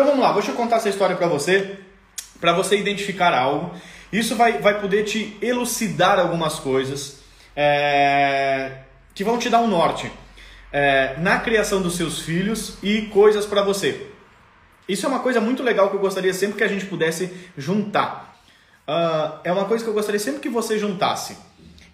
Então 0.00 0.12
vamos 0.12 0.24
lá, 0.24 0.32
deixa 0.32 0.52
eu 0.52 0.54
contar 0.54 0.76
essa 0.76 0.88
história 0.88 1.14
para 1.14 1.26
você, 1.26 1.76
para 2.40 2.54
você 2.54 2.74
identificar 2.74 3.34
algo. 3.34 3.70
Isso 4.10 4.34
vai, 4.34 4.56
vai 4.56 4.80
poder 4.80 5.04
te 5.04 5.36
elucidar 5.42 6.18
algumas 6.18 6.58
coisas 6.58 7.18
é, 7.54 8.78
que 9.14 9.22
vão 9.22 9.36
te 9.36 9.50
dar 9.50 9.60
um 9.60 9.66
norte 9.66 10.10
é, 10.72 11.16
na 11.18 11.38
criação 11.40 11.82
dos 11.82 11.96
seus 11.96 12.20
filhos 12.20 12.78
e 12.82 13.02
coisas 13.12 13.44
para 13.44 13.60
você. 13.60 14.06
Isso 14.88 15.04
é 15.04 15.08
uma 15.10 15.20
coisa 15.20 15.38
muito 15.38 15.62
legal 15.62 15.90
que 15.90 15.96
eu 15.96 16.00
gostaria 16.00 16.32
sempre 16.32 16.56
que 16.56 16.64
a 16.64 16.68
gente 16.68 16.86
pudesse 16.86 17.30
juntar. 17.58 18.40
Uh, 18.88 19.38
é 19.44 19.52
uma 19.52 19.66
coisa 19.66 19.84
que 19.84 19.90
eu 19.90 19.94
gostaria 19.94 20.18
sempre 20.18 20.40
que 20.40 20.48
você 20.48 20.78
juntasse, 20.78 21.36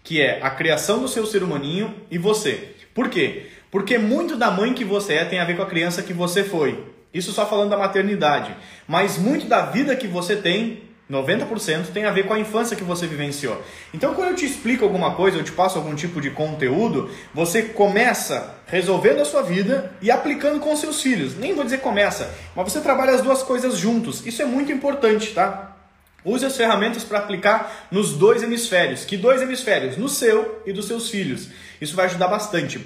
que 0.04 0.22
é 0.22 0.40
a 0.44 0.50
criação 0.50 1.00
do 1.00 1.08
seu 1.08 1.26
ser 1.26 1.42
humaninho 1.42 1.92
e 2.08 2.18
você. 2.18 2.76
Por 2.94 3.10
quê? 3.10 3.46
Porque 3.68 3.98
muito 3.98 4.36
da 4.36 4.48
mãe 4.48 4.74
que 4.74 4.84
você 4.84 5.14
é 5.14 5.24
tem 5.24 5.40
a 5.40 5.44
ver 5.44 5.56
com 5.56 5.62
a 5.64 5.66
criança 5.66 6.04
que 6.04 6.12
você 6.12 6.44
foi. 6.44 6.94
Isso 7.16 7.32
só 7.32 7.46
falando 7.46 7.70
da 7.70 7.78
maternidade. 7.78 8.54
Mas 8.86 9.16
muito 9.16 9.46
da 9.46 9.66
vida 9.66 9.96
que 9.96 10.06
você 10.06 10.36
tem 10.36 10.82
90% 11.10 11.92
tem 11.92 12.04
a 12.04 12.10
ver 12.10 12.26
com 12.26 12.34
a 12.34 12.38
infância 12.38 12.76
que 12.76 12.84
você 12.84 13.06
vivenciou. 13.06 13.62
Então, 13.94 14.12
quando 14.14 14.30
eu 14.30 14.34
te 14.34 14.44
explico 14.44 14.84
alguma 14.84 15.14
coisa, 15.14 15.38
eu 15.38 15.44
te 15.44 15.52
passo 15.52 15.78
algum 15.78 15.94
tipo 15.94 16.20
de 16.20 16.30
conteúdo, 16.30 17.08
você 17.32 17.62
começa 17.62 18.56
resolvendo 18.66 19.20
a 19.20 19.24
sua 19.24 19.42
vida 19.42 19.92
e 20.02 20.10
aplicando 20.10 20.60
com 20.60 20.76
seus 20.76 21.00
filhos. 21.00 21.36
Nem 21.36 21.54
vou 21.54 21.64
dizer 21.64 21.78
começa, 21.78 22.34
mas 22.54 22.72
você 22.72 22.80
trabalha 22.80 23.12
as 23.12 23.22
duas 23.22 23.42
coisas 23.42 23.78
juntos. 23.78 24.26
Isso 24.26 24.42
é 24.42 24.44
muito 24.44 24.72
importante, 24.72 25.32
tá? 25.32 25.76
Use 26.24 26.44
as 26.44 26.56
ferramentas 26.56 27.04
para 27.04 27.20
aplicar 27.20 27.86
nos 27.90 28.14
dois 28.14 28.42
hemisférios. 28.42 29.04
Que 29.04 29.16
dois 29.16 29.40
hemisférios? 29.40 29.96
No 29.96 30.08
seu 30.08 30.60
e 30.66 30.72
dos 30.72 30.86
seus 30.86 31.08
filhos. 31.08 31.48
Isso 31.80 31.94
vai 31.94 32.06
ajudar 32.06 32.26
bastante. 32.26 32.84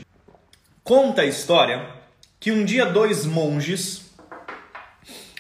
Conta 0.84 1.22
a 1.22 1.26
história 1.26 1.88
que 2.38 2.52
um 2.52 2.64
dia 2.64 2.84
dois 2.84 3.24
monges, 3.24 4.09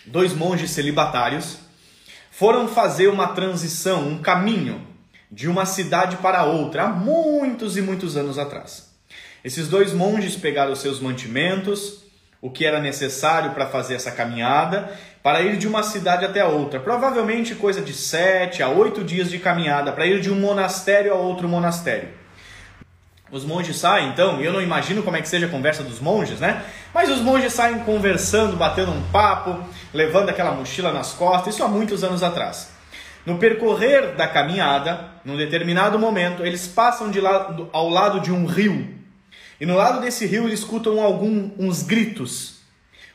dois 0.06 0.32
monges 0.34 0.70
celibatários, 0.70 1.58
foram 2.30 2.66
fazer 2.68 3.08
uma 3.08 3.28
transição, 3.28 4.08
um 4.08 4.18
caminho 4.18 4.86
de 5.30 5.48
uma 5.48 5.66
cidade 5.66 6.16
para 6.16 6.44
outra 6.44 6.84
há 6.84 6.88
muitos 6.88 7.76
e 7.76 7.82
muitos 7.82 8.16
anos 8.16 8.38
atrás. 8.38 8.90
Esses 9.44 9.68
dois 9.68 9.92
monges 9.92 10.36
pegaram 10.36 10.74
seus 10.74 11.00
mantimentos, 11.00 12.04
o 12.42 12.50
que 12.50 12.64
era 12.64 12.80
necessário 12.80 13.52
para 13.52 13.66
fazer 13.66 13.94
essa 13.94 14.10
caminhada, 14.10 14.90
para 15.22 15.42
ir 15.42 15.56
de 15.56 15.68
uma 15.68 15.82
cidade 15.82 16.24
até 16.24 16.44
outra. 16.44 16.80
Provavelmente 16.80 17.54
coisa 17.54 17.82
de 17.82 17.92
sete 17.92 18.62
a 18.62 18.68
oito 18.68 19.04
dias 19.04 19.30
de 19.30 19.38
caminhada 19.38 19.92
para 19.92 20.06
ir 20.06 20.20
de 20.20 20.30
um 20.30 20.40
monastério 20.40 21.12
a 21.12 21.16
outro 21.16 21.48
monastério. 21.48 22.08
Os 23.30 23.44
monges 23.44 23.76
saem, 23.76 24.08
então, 24.08 24.40
e 24.40 24.44
eu 24.44 24.52
não 24.52 24.60
imagino 24.60 25.02
como 25.02 25.16
é 25.16 25.22
que 25.22 25.28
seja 25.28 25.46
a 25.46 25.50
conversa 25.50 25.84
dos 25.84 26.00
monges, 26.00 26.40
né? 26.40 26.64
Mas 26.92 27.08
os 27.08 27.20
monges 27.20 27.52
saem 27.52 27.78
conversando, 27.80 28.56
batendo 28.56 28.90
um 28.90 29.02
papo, 29.12 29.62
levando 29.92 30.28
aquela 30.28 30.52
mochila 30.52 30.92
nas 30.92 31.12
costas, 31.12 31.54
isso 31.54 31.64
há 31.64 31.68
muitos 31.68 32.04
anos 32.04 32.22
atrás. 32.22 32.70
No 33.24 33.38
percorrer 33.38 34.14
da 34.14 34.26
caminhada, 34.26 35.08
num 35.24 35.36
determinado 35.36 35.98
momento, 35.98 36.44
eles 36.44 36.66
passam 36.66 37.10
de 37.10 37.20
lado, 37.20 37.68
ao 37.72 37.88
lado 37.88 38.20
de 38.20 38.32
um 38.32 38.46
rio. 38.46 38.88
E 39.60 39.66
no 39.66 39.76
lado 39.76 40.00
desse 40.00 40.24
rio 40.24 40.46
eles 40.46 40.60
escutam 40.60 41.00
alguns 41.00 41.82
gritos. 41.82 42.60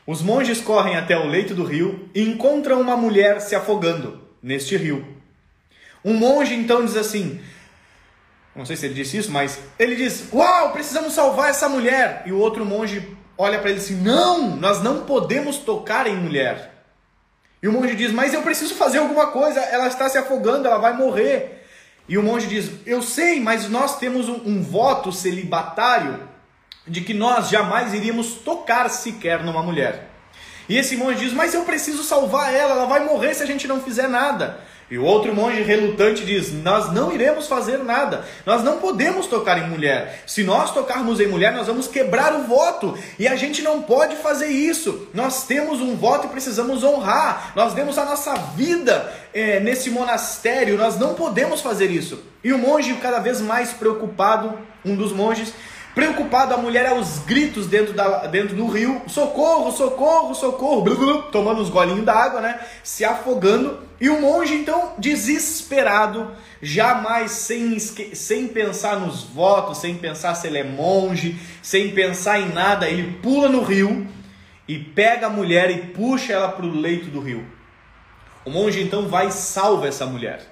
Os 0.06 0.22
monges 0.22 0.60
correm 0.60 0.96
até 0.96 1.18
o 1.18 1.26
leito 1.26 1.54
do 1.54 1.64
rio 1.64 2.08
e 2.14 2.22
encontram 2.22 2.80
uma 2.80 2.96
mulher 2.96 3.40
se 3.40 3.56
afogando 3.56 4.20
neste 4.40 4.76
rio. 4.76 5.04
Um 6.04 6.14
monge 6.14 6.54
então 6.54 6.84
diz 6.84 6.96
assim: 6.96 7.40
não 8.56 8.64
sei 8.64 8.74
se 8.74 8.86
ele 8.86 8.94
disse 8.94 9.18
isso, 9.18 9.30
mas 9.30 9.58
ele 9.78 9.94
diz: 9.94 10.32
Uau, 10.32 10.72
precisamos 10.72 11.12
salvar 11.12 11.50
essa 11.50 11.68
mulher. 11.68 12.22
E 12.24 12.32
o 12.32 12.38
outro 12.38 12.64
monge 12.64 13.15
olha 13.38 13.58
para 13.58 13.70
ele 13.70 13.78
assim: 13.78 13.96
Não, 13.96 14.56
nós 14.56 14.82
não 14.82 15.04
podemos 15.04 15.58
tocar 15.58 16.06
em 16.06 16.16
mulher. 16.16 16.72
E 17.62 17.68
o 17.68 17.72
monge 17.72 17.94
diz: 17.94 18.12
Mas 18.12 18.34
eu 18.34 18.42
preciso 18.42 18.74
fazer 18.74 18.98
alguma 18.98 19.28
coisa, 19.28 19.60
ela 19.60 19.88
está 19.88 20.08
se 20.08 20.18
afogando, 20.18 20.66
ela 20.66 20.78
vai 20.78 20.96
morrer. 20.96 21.64
E 22.08 22.16
o 22.16 22.22
monge 22.22 22.46
diz: 22.46 22.70
Eu 22.86 23.02
sei, 23.02 23.40
mas 23.40 23.68
nós 23.68 23.98
temos 23.98 24.28
um, 24.28 24.40
um 24.46 24.62
voto 24.62 25.10
celibatário 25.10 26.28
de 26.86 27.00
que 27.00 27.12
nós 27.12 27.48
jamais 27.48 27.92
iríamos 27.92 28.34
tocar 28.34 28.88
sequer 28.88 29.42
numa 29.42 29.62
mulher. 29.62 30.08
E 30.68 30.76
esse 30.76 30.96
monge 30.96 31.20
diz: 31.20 31.32
Mas 31.32 31.54
eu 31.54 31.64
preciso 31.64 32.02
salvar 32.02 32.54
ela, 32.54 32.72
ela 32.72 32.86
vai 32.86 33.04
morrer 33.04 33.34
se 33.34 33.42
a 33.42 33.46
gente 33.46 33.66
não 33.66 33.80
fizer 33.80 34.08
nada. 34.08 34.60
E 34.88 34.96
o 34.96 35.04
outro 35.04 35.34
monge 35.34 35.62
relutante 35.62 36.24
diz: 36.24 36.52
Nós 36.52 36.92
não 36.92 37.12
iremos 37.12 37.48
fazer 37.48 37.78
nada, 37.78 38.24
nós 38.44 38.62
não 38.62 38.78
podemos 38.78 39.26
tocar 39.26 39.58
em 39.58 39.68
mulher. 39.68 40.22
Se 40.26 40.44
nós 40.44 40.72
tocarmos 40.72 41.18
em 41.18 41.26
mulher, 41.26 41.52
nós 41.52 41.66
vamos 41.66 41.88
quebrar 41.88 42.32
o 42.34 42.44
voto, 42.44 42.96
e 43.18 43.26
a 43.26 43.34
gente 43.34 43.62
não 43.62 43.82
pode 43.82 44.14
fazer 44.16 44.46
isso. 44.46 45.08
Nós 45.12 45.44
temos 45.44 45.80
um 45.80 45.96
voto 45.96 46.28
e 46.28 46.30
precisamos 46.30 46.84
honrar, 46.84 47.52
nós 47.56 47.74
demos 47.74 47.98
a 47.98 48.04
nossa 48.04 48.34
vida 48.54 49.12
é, 49.34 49.58
nesse 49.58 49.90
monastério, 49.90 50.78
nós 50.78 50.96
não 50.96 51.14
podemos 51.14 51.60
fazer 51.60 51.90
isso. 51.90 52.22
E 52.44 52.52
o 52.52 52.58
monge, 52.58 52.94
cada 53.02 53.18
vez 53.18 53.40
mais 53.40 53.72
preocupado, 53.72 54.56
um 54.84 54.94
dos 54.94 55.12
monges, 55.12 55.52
Preocupado, 55.96 56.52
a 56.52 56.58
mulher 56.58 56.84
aos 56.84 57.20
gritos 57.20 57.66
dentro, 57.66 57.94
da, 57.94 58.26
dentro 58.26 58.54
do 58.54 58.66
rio: 58.66 59.00
socorro, 59.06 59.72
socorro, 59.72 60.34
socorro, 60.34 60.82
blu, 60.82 60.94
blu, 60.94 61.22
tomando 61.32 61.62
uns 61.62 61.70
golinhos 61.70 62.04
d'água, 62.04 62.42
né? 62.42 62.60
Se 62.84 63.02
afogando. 63.02 63.78
E 63.98 64.10
o 64.10 64.20
monge, 64.20 64.52
então, 64.52 64.92
desesperado, 64.98 66.32
jamais 66.60 67.30
sem, 67.30 67.78
sem 67.78 68.46
pensar 68.46 69.00
nos 69.00 69.22
votos, 69.22 69.78
sem 69.78 69.94
pensar 69.94 70.34
se 70.34 70.46
ele 70.46 70.58
é 70.58 70.64
monge, 70.64 71.40
sem 71.62 71.90
pensar 71.92 72.40
em 72.40 72.52
nada, 72.52 72.86
ele 72.86 73.18
pula 73.22 73.48
no 73.48 73.62
rio 73.62 74.06
e 74.68 74.78
pega 74.78 75.28
a 75.28 75.30
mulher 75.30 75.70
e 75.70 75.78
puxa 75.78 76.34
ela 76.34 76.48
para 76.48 76.66
o 76.66 76.78
leito 76.78 77.06
do 77.06 77.20
rio. 77.20 77.42
O 78.44 78.50
monge 78.50 78.82
então 78.82 79.08
vai 79.08 79.28
e 79.28 79.32
salva 79.32 79.88
essa 79.88 80.04
mulher. 80.04 80.42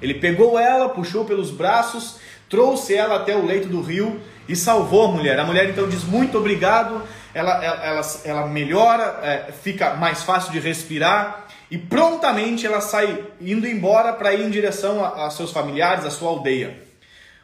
Ele 0.00 0.14
pegou 0.14 0.56
ela, 0.56 0.90
puxou 0.90 1.24
pelos 1.24 1.50
braços, 1.50 2.20
trouxe 2.48 2.94
ela 2.94 3.16
até 3.16 3.36
o 3.36 3.44
leito 3.44 3.66
do 3.66 3.80
rio 3.80 4.20
e 4.48 4.54
salvou 4.54 5.06
a 5.06 5.08
mulher. 5.08 5.38
A 5.38 5.44
mulher 5.44 5.68
então 5.68 5.88
diz 5.88 6.04
muito 6.04 6.38
obrigado, 6.38 7.02
ela, 7.34 7.64
ela, 7.64 8.00
ela, 8.24 8.46
melhora, 8.46 9.20
é, 9.22 9.52
fica 9.52 9.94
mais 9.94 10.22
fácil 10.22 10.52
de 10.52 10.58
respirar 10.58 11.46
e 11.70 11.76
prontamente 11.76 12.66
ela 12.66 12.80
sai 12.80 13.24
indo 13.40 13.66
embora 13.66 14.12
para 14.12 14.32
ir 14.32 14.42
em 14.42 14.50
direção 14.50 15.04
a, 15.04 15.26
a, 15.26 15.30
seus 15.30 15.50
familiares, 15.50 16.04
a 16.04 16.10
sua 16.10 16.30
aldeia. 16.30 16.82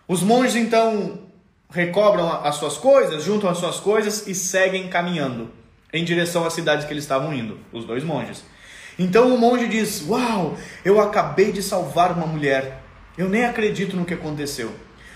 Os 0.07 0.23
monges 0.23 0.57
então 0.57 1.21
recobram 1.71 2.31
as 2.45 2.57
suas 2.57 2.77
coisas, 2.77 3.25
juntam 3.25 3.49
as 3.51 3.59
suas 3.59 3.81
coisas 3.81 4.27
e 4.27 4.34
seguem 4.34 4.89
caminhando 4.89 5.51
em 5.93 6.05
direção 6.05 6.45
à 6.47 6.51
cidade 6.51 6.87
que 6.87 6.93
eles 6.93 7.05
estavam 7.05 7.34
indo, 7.34 7.59
os 7.73 7.84
dois 7.84 8.03
monges. 8.03 8.45
Então 8.99 9.34
o 9.34 9.39
monge 9.39 9.67
diz: 9.69 10.05
Uau, 10.07 10.57
eu 10.84 11.01
acabei 11.01 11.53
de 11.53 11.63
salvar 11.63 12.13
uma 12.13 12.27
mulher. 12.27 12.81
Eu 13.17 13.29
nem 13.29 13.45
acredito 13.45 13.97
no 13.97 14.05
que 14.05 14.15
aconteceu. 14.15 14.73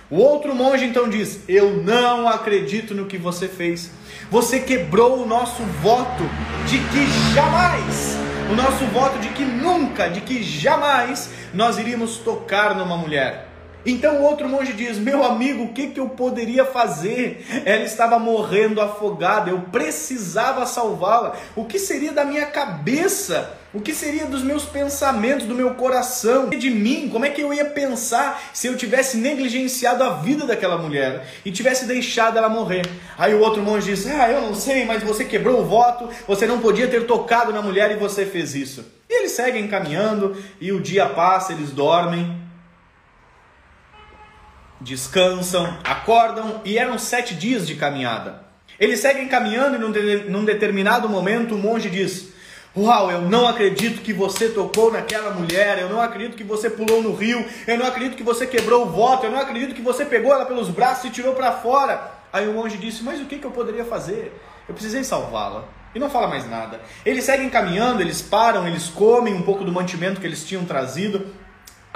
O 0.09 0.19
outro 0.19 0.55
monge 0.55 0.85
então 0.85 1.09
diz: 1.09 1.41
Eu 1.49 1.83
não 1.83 2.29
acredito 2.29 2.95
no 2.95 3.07
que 3.07 3.19
você 3.19 3.49
fez. 3.49 3.91
Você 4.31 4.61
quebrou 4.61 5.23
o 5.23 5.27
nosso 5.27 5.63
voto 5.83 6.23
de 6.67 6.79
que 6.79 7.35
jamais, 7.35 8.17
o 8.51 8.55
nosso 8.55 8.85
voto 8.87 9.19
de 9.19 9.29
que 9.31 9.45
nunca, 9.45 10.09
de 10.09 10.21
que 10.21 10.43
jamais 10.43 11.31
nós 11.53 11.79
iríamos 11.79 12.19
tocar 12.19 12.75
numa 12.77 12.97
mulher. 12.97 13.46
Então 13.87 14.17
o 14.17 14.23
outro 14.23 14.49
monge 14.49 14.73
diz: 14.73 14.99
Meu 14.99 15.23
amigo, 15.23 15.63
o 15.63 15.73
que, 15.73 15.87
que 15.87 16.01
eu 16.01 16.09
poderia 16.09 16.65
fazer? 16.65 17.47
Ela 17.65 17.85
estava 17.85 18.19
morrendo 18.19 18.81
afogada, 18.81 19.51
eu 19.51 19.61
precisava 19.61 20.67
salvá-la. 20.67 21.37
O 21.55 21.65
que 21.65 21.79
seria 21.79 22.13
da 22.13 22.25
minha 22.25 22.47
cabeça? 22.47 23.57
O 23.73 23.81
que 23.81 23.93
seria 23.93 24.25
dos 24.25 24.43
meus 24.43 24.65
pensamentos, 24.65 25.47
do 25.47 25.55
meu 25.55 25.75
coração, 25.75 26.49
de 26.49 26.71
mim? 26.71 27.11
Como 27.13 27.27
é 27.27 27.31
que 27.31 27.43
eu 27.43 27.53
ia 27.53 27.67
pensar 27.67 28.51
se 28.55 28.67
eu 28.67 28.77
tivesse 28.77 29.19
negligenciado 29.19 30.03
a 30.03 30.15
vida 30.15 30.47
daquela 30.47 30.79
mulher 30.79 31.27
e 31.45 31.53
tivesse 31.53 31.85
deixado 31.85 32.39
ela 32.39 32.49
morrer? 32.49 32.87
Aí 33.17 33.35
o 33.35 33.41
outro 33.41 33.63
monge 33.63 33.95
diz: 33.95 34.07
Ah, 34.07 34.31
eu 34.31 34.41
não 34.41 34.55
sei, 34.55 34.85
mas 34.85 35.03
você 35.03 35.25
quebrou 35.25 35.61
o 35.61 35.65
voto, 35.65 36.09
você 36.27 36.47
não 36.47 36.59
podia 36.59 36.89
ter 36.89 37.07
tocado 37.07 37.53
na 37.53 37.63
mulher 37.63 37.93
e 37.93 37.97
você 37.97 38.27
fez 38.27 38.55
isso. 38.55 38.85
E 39.09 39.21
eles 39.21 39.33
seguem 39.33 39.69
caminhando 39.69 40.37
e 40.61 40.73
o 40.73 40.81
dia 40.81 41.07
passa, 41.07 41.53
eles 41.53 41.71
dormem, 41.71 42.46
descansam, 44.81 45.77
acordam 45.85 46.61
e 46.65 46.79
eram 46.79 46.99
sete 46.99 47.35
dias 47.35 47.67
de 47.67 47.75
caminhada. 47.75 48.43
Eles 48.79 49.01
seguem 49.01 49.29
caminhando 49.29 49.77
e 49.77 49.79
num, 49.79 49.91
de, 49.91 50.31
num 50.31 50.45
determinado 50.45 51.09
momento 51.09 51.55
o 51.55 51.59
monge 51.59 51.89
diz: 51.89 52.29
Uau, 52.77 53.11
eu 53.11 53.23
não 53.23 53.49
acredito 53.49 54.03
que 54.03 54.13
você 54.13 54.51
tocou 54.51 54.93
naquela 54.93 55.31
mulher, 55.31 55.79
eu 55.79 55.89
não 55.89 56.01
acredito 56.01 56.37
que 56.37 56.45
você 56.45 56.69
pulou 56.69 57.03
no 57.03 57.15
rio, 57.15 57.45
eu 57.67 57.79
não 57.79 57.87
acredito 57.87 58.17
que 58.17 58.23
você 58.23 58.47
quebrou 58.47 58.87
o 58.87 58.91
voto, 58.91 59.25
eu 59.25 59.31
não 59.31 59.41
acredito 59.41 59.75
que 59.75 59.81
você 59.81 60.05
pegou 60.05 60.33
ela 60.33 60.45
pelos 60.45 60.69
braços 60.69 61.07
e 61.07 61.11
tirou 61.11 61.35
para 61.35 61.53
fora. 61.53 62.13
Aí 62.31 62.47
o 62.47 62.53
monge 62.53 62.77
disse: 62.77 63.03
Mas 63.03 63.21
o 63.21 63.25
que, 63.25 63.39
que 63.39 63.47
eu 63.47 63.51
poderia 63.51 63.85
fazer? 63.85 64.31
Eu 64.69 64.75
precisei 64.75 65.03
salvá-la. 65.05 65.65
E 65.95 65.99
não 65.99 66.11
fala 66.11 66.27
mais 66.27 66.47
nada. 66.51 66.79
Eles 67.07 67.25
seguem 67.25 67.49
caminhando, 67.49 68.03
eles 68.03 68.21
param, 68.21 68.69
eles 68.69 68.89
comem 68.89 69.33
um 69.33 69.41
pouco 69.41 69.65
do 69.65 69.73
mantimento 69.73 70.21
que 70.21 70.27
eles 70.27 70.45
tinham 70.45 70.67
trazido. 70.67 71.27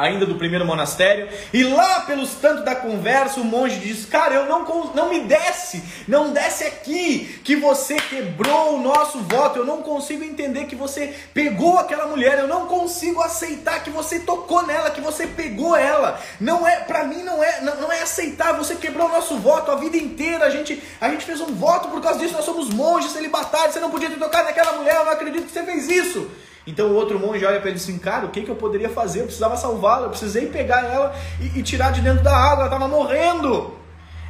Ainda 0.00 0.24
do 0.24 0.36
primeiro 0.36 0.64
monastério, 0.64 1.28
e 1.52 1.62
lá 1.62 2.00
pelos 2.00 2.30
tantos 2.34 2.64
da 2.64 2.74
conversa, 2.74 3.38
o 3.38 3.44
monge 3.44 3.78
diz: 3.78 4.06
Cara, 4.06 4.34
eu 4.34 4.46
não, 4.46 4.64
não 4.94 5.10
me 5.10 5.20
desce, 5.20 5.82
não 6.08 6.32
desce 6.32 6.64
aqui, 6.64 7.40
que 7.44 7.54
você 7.54 7.96
quebrou 7.96 8.76
o 8.76 8.82
nosso 8.82 9.18
voto, 9.18 9.58
eu 9.58 9.64
não 9.64 9.82
consigo 9.82 10.24
entender 10.24 10.64
que 10.64 10.74
você 10.74 11.14
pegou 11.34 11.78
aquela 11.78 12.06
mulher, 12.06 12.38
eu 12.38 12.48
não 12.48 12.66
consigo 12.66 13.20
aceitar 13.20 13.84
que 13.84 13.90
você 13.90 14.20
tocou 14.20 14.66
nela, 14.66 14.90
que 14.90 15.02
você 15.02 15.26
pegou 15.26 15.76
ela. 15.76 16.18
Não 16.40 16.66
é, 16.66 16.76
para 16.80 17.04
mim 17.04 17.22
não 17.22 17.44
é, 17.44 17.60
não, 17.60 17.76
não 17.76 17.92
é 17.92 18.00
aceitar, 18.00 18.52
você 18.52 18.76
quebrou 18.76 19.06
o 19.06 19.12
nosso 19.12 19.36
voto 19.36 19.70
a 19.70 19.76
vida 19.76 19.98
inteira, 19.98 20.46
a 20.46 20.50
gente, 20.50 20.82
a 20.98 21.10
gente 21.10 21.26
fez 21.26 21.40
um 21.40 21.54
voto 21.54 21.88
por 21.88 22.00
causa 22.00 22.18
disso, 22.18 22.32
nós 22.32 22.44
somos 22.46 22.70
monges 22.70 23.12
celibatários, 23.12 23.74
você 23.74 23.80
não 23.80 23.90
podia 23.90 24.08
ter 24.08 24.18
tocado 24.18 24.44
naquela 24.44 24.72
mulher, 24.72 24.96
eu 24.96 25.04
não 25.04 25.12
acredito 25.12 25.44
que 25.44 25.52
você 25.52 25.62
fez 25.62 25.88
isso. 25.88 26.30
Então 26.70 26.86
o 26.86 26.94
outro 26.94 27.18
monge 27.18 27.44
olha 27.44 27.58
para 27.58 27.70
ele 27.70 27.78
assim, 27.78 27.98
cara, 27.98 28.26
o 28.26 28.30
que, 28.30 28.42
que 28.42 28.48
eu 28.48 28.54
poderia 28.54 28.88
fazer? 28.88 29.20
Eu 29.20 29.24
precisava 29.24 29.56
salvá-la, 29.56 30.06
eu 30.06 30.10
precisei 30.10 30.46
pegar 30.46 30.84
ela 30.84 31.12
e, 31.40 31.58
e 31.58 31.62
tirar 31.64 31.90
de 31.90 32.00
dentro 32.00 32.22
da 32.22 32.34
água, 32.34 32.64
ela 32.64 32.74
estava 32.74 32.86
morrendo. 32.86 33.80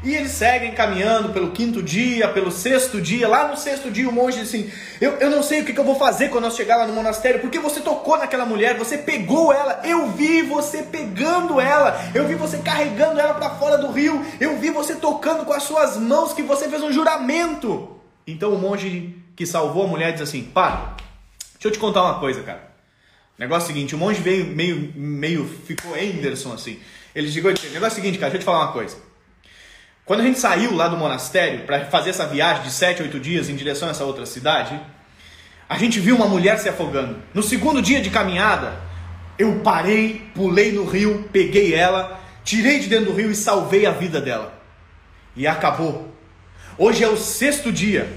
E 0.03 0.15
eles 0.15 0.31
seguem 0.31 0.73
caminhando 0.73 1.29
pelo 1.29 1.51
quinto 1.51 1.83
dia, 1.83 2.27
pelo 2.29 2.51
sexto 2.51 2.99
dia. 2.99 3.29
Lá 3.29 3.49
no 3.49 3.57
sexto 3.59 3.91
dia, 3.91 4.09
o 4.09 4.13
monge 4.13 4.39
diz 4.39 4.49
assim: 4.49 4.71
Eu, 4.99 5.13
eu 5.19 5.29
não 5.29 5.43
sei 5.43 5.61
o 5.61 5.65
que, 5.67 5.75
que 5.75 5.79
eu 5.79 5.85
vou 5.85 5.97
fazer 5.97 6.31
quando 6.31 6.45
nós 6.45 6.57
chegar 6.57 6.79
lá 6.79 6.87
no 6.87 6.95
monastério, 6.95 7.41
porque 7.41 7.59
você 7.59 7.81
tocou 7.81 8.17
naquela 8.17 8.47
mulher, 8.47 8.79
você 8.79 8.97
pegou 8.97 9.53
ela. 9.53 9.83
Eu 9.85 10.07
vi 10.13 10.41
você 10.41 10.83
pegando 10.83 11.61
ela, 11.61 12.01
eu 12.15 12.27
vi 12.27 12.35
você 12.35 12.57
carregando 12.57 13.21
ela 13.21 13.35
para 13.35 13.51
fora 13.51 13.77
do 13.77 13.93
rio, 13.93 14.25
eu 14.41 14.57
vi 14.57 14.71
você 14.71 14.95
tocando 14.95 15.45
com 15.45 15.53
as 15.53 15.65
suas 15.65 15.99
mãos, 15.99 16.33
que 16.33 16.43
você 16.43 16.67
fez 16.67 16.83
um 16.83 16.91
juramento. 16.91 17.91
Então 18.27 18.55
o 18.55 18.59
monge 18.59 19.15
que 19.37 19.45
salvou 19.45 19.85
a 19.85 19.87
mulher 19.87 20.13
diz 20.13 20.23
assim: 20.23 20.43
Para, 20.43 20.97
Deixa 21.61 21.69
eu 21.69 21.73
te 21.73 21.79
contar 21.79 22.03
uma 22.03 22.19
coisa, 22.19 22.43
cara. 22.43 22.71
O 23.37 23.41
negócio 23.41 23.69
é 23.69 23.71
o 23.71 23.75
seguinte, 23.75 23.95
o 23.95 23.99
monge 23.99 24.19
veio 24.19 24.47
meio, 24.47 24.95
meio, 24.97 25.47
ficou 25.67 25.95
Anderson 25.95 26.55
assim. 26.55 26.81
Ele 27.15 27.31
chegou 27.31 27.51
e 27.51 27.55
disse, 27.55 27.67
negócio 27.69 27.99
é 27.99 28.01
o 28.01 28.03
seguinte, 28.03 28.19
cara, 28.19 28.31
deixa 28.31 28.39
eu 28.39 28.41
te 28.41 28.45
falar 28.47 28.65
uma 28.65 28.73
coisa. 28.73 28.97
Quando 30.07 30.21
a 30.21 30.23
gente 30.23 30.39
saiu 30.39 30.75
lá 30.75 30.89
do 30.89 30.97
monastério 30.97 31.67
para 31.67 31.85
fazer 31.85 32.11
essa 32.11 32.27
viagem 32.27 32.63
de 32.63 32.71
7, 32.71 33.03
8 33.03 33.21
dias 33.21 33.51
em 33.51 33.57
direção 33.57 33.89
a 33.89 33.91
essa 33.91 34.05
outra 34.05 34.25
cidade, 34.25 34.81
a 35.69 35.77
gente 35.77 36.01
viu 36.01 36.17
uma 36.17 36.27
mulher 36.27 36.59
se 36.59 36.69
afogando. 36.69 37.19
No 37.35 37.43
segundo 37.43 37.83
dia 37.83 38.01
de 38.01 38.09
caminhada, 38.09 38.81
eu 39.39 39.61
parei, 39.61 40.31
pulei 40.35 40.73
no 40.73 40.87
rio, 40.87 41.29
peguei 41.31 41.75
ela, 41.75 42.19
tirei 42.43 42.79
de 42.79 42.89
dentro 42.89 43.13
do 43.13 43.13
rio 43.13 43.31
e 43.31 43.35
salvei 43.35 43.85
a 43.85 43.91
vida 43.91 44.19
dela. 44.19 44.59
E 45.37 45.47
acabou. 45.47 46.11
Hoje 46.79 47.05
é 47.05 47.09
o 47.09 47.19
sexto 47.19 47.71
dia. 47.71 48.11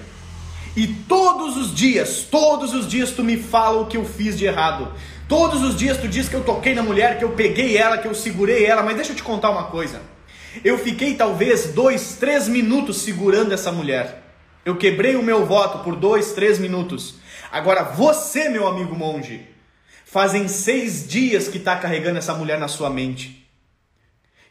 E 0.75 0.87
todos 0.87 1.55
os 1.55 1.73
dias, 1.73 2.27
todos 2.29 2.73
os 2.73 2.87
dias 2.87 3.11
tu 3.11 3.23
me 3.23 3.37
fala 3.37 3.81
o 3.81 3.85
que 3.85 3.97
eu 3.97 4.03
fiz 4.03 4.37
de 4.37 4.45
errado. 4.45 4.91
Todos 5.27 5.61
os 5.61 5.77
dias 5.77 5.97
tu 5.97 6.07
diz 6.07 6.27
que 6.27 6.35
eu 6.35 6.43
toquei 6.43 6.73
na 6.73 6.81
mulher, 6.81 7.19
que 7.19 7.23
eu 7.23 7.31
peguei 7.31 7.77
ela, 7.77 7.97
que 7.97 8.07
eu 8.07 8.15
segurei 8.15 8.65
ela. 8.65 8.81
Mas 8.81 8.95
deixa 8.95 9.11
eu 9.11 9.15
te 9.15 9.23
contar 9.23 9.51
uma 9.51 9.65
coisa. 9.65 10.01
Eu 10.63 10.77
fiquei 10.77 11.13
talvez 11.13 11.73
dois, 11.73 12.17
três 12.19 12.47
minutos 12.47 12.97
segurando 12.97 13.53
essa 13.53 13.71
mulher. 13.71 14.23
Eu 14.65 14.75
quebrei 14.75 15.15
o 15.15 15.23
meu 15.23 15.45
voto 15.45 15.83
por 15.83 15.95
dois, 15.95 16.33
três 16.33 16.57
minutos. 16.57 17.15
Agora 17.51 17.83
você, 17.83 18.49
meu 18.49 18.67
amigo 18.67 18.95
monge, 18.95 19.47
fazem 20.05 20.47
seis 20.47 21.07
dias 21.07 21.47
que 21.47 21.57
está 21.57 21.75
carregando 21.75 22.17
essa 22.17 22.33
mulher 22.33 22.59
na 22.59 22.67
sua 22.67 22.89
mente. 22.89 23.47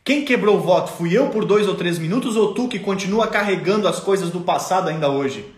Quem 0.05 0.25
quebrou 0.25 0.57
o 0.57 0.61
voto? 0.61 0.93
Fui 0.93 1.17
eu 1.17 1.31
por 1.31 1.45
dois 1.45 1.67
ou 1.67 1.75
três 1.75 1.99
minutos 1.99 2.37
ou 2.37 2.55
tu 2.55 2.69
que 2.69 2.79
continua 2.79 3.29
carregando 3.29 3.89
as 3.89 3.99
coisas 4.01 4.31
do 4.31 4.41
passado 4.41 4.89
ainda 4.89 5.09
hoje? 5.09 5.53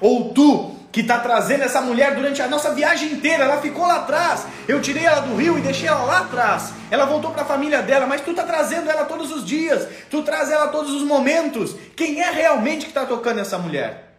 Ou 0.00 0.32
tu 0.32 0.76
que 0.90 1.00
está 1.00 1.18
trazendo 1.18 1.64
essa 1.64 1.80
mulher 1.80 2.14
durante 2.14 2.40
a 2.40 2.48
nossa 2.48 2.74
viagem 2.74 3.12
inteira, 3.12 3.44
ela 3.44 3.60
ficou 3.60 3.86
lá 3.86 3.96
atrás. 3.96 4.46
Eu 4.66 4.80
tirei 4.80 5.04
ela 5.04 5.20
do 5.20 5.36
rio 5.36 5.58
e 5.58 5.60
deixei 5.60 5.88
ela 5.88 6.02
lá 6.04 6.20
atrás. 6.20 6.72
Ela 6.90 7.04
voltou 7.04 7.30
para 7.30 7.42
a 7.42 7.46
família 7.46 7.82
dela, 7.82 8.06
mas 8.06 8.20
tu 8.20 8.30
está 8.30 8.42
trazendo 8.42 8.90
ela 8.90 9.04
todos 9.04 9.30
os 9.30 9.44
dias, 9.44 9.86
tu 10.10 10.22
traz 10.22 10.50
ela 10.50 10.68
todos 10.68 10.92
os 10.92 11.02
momentos. 11.02 11.76
Quem 11.94 12.20
é 12.20 12.30
realmente 12.30 12.82
que 12.82 12.90
está 12.90 13.04
tocando 13.04 13.40
essa 13.40 13.58
mulher? 13.58 14.18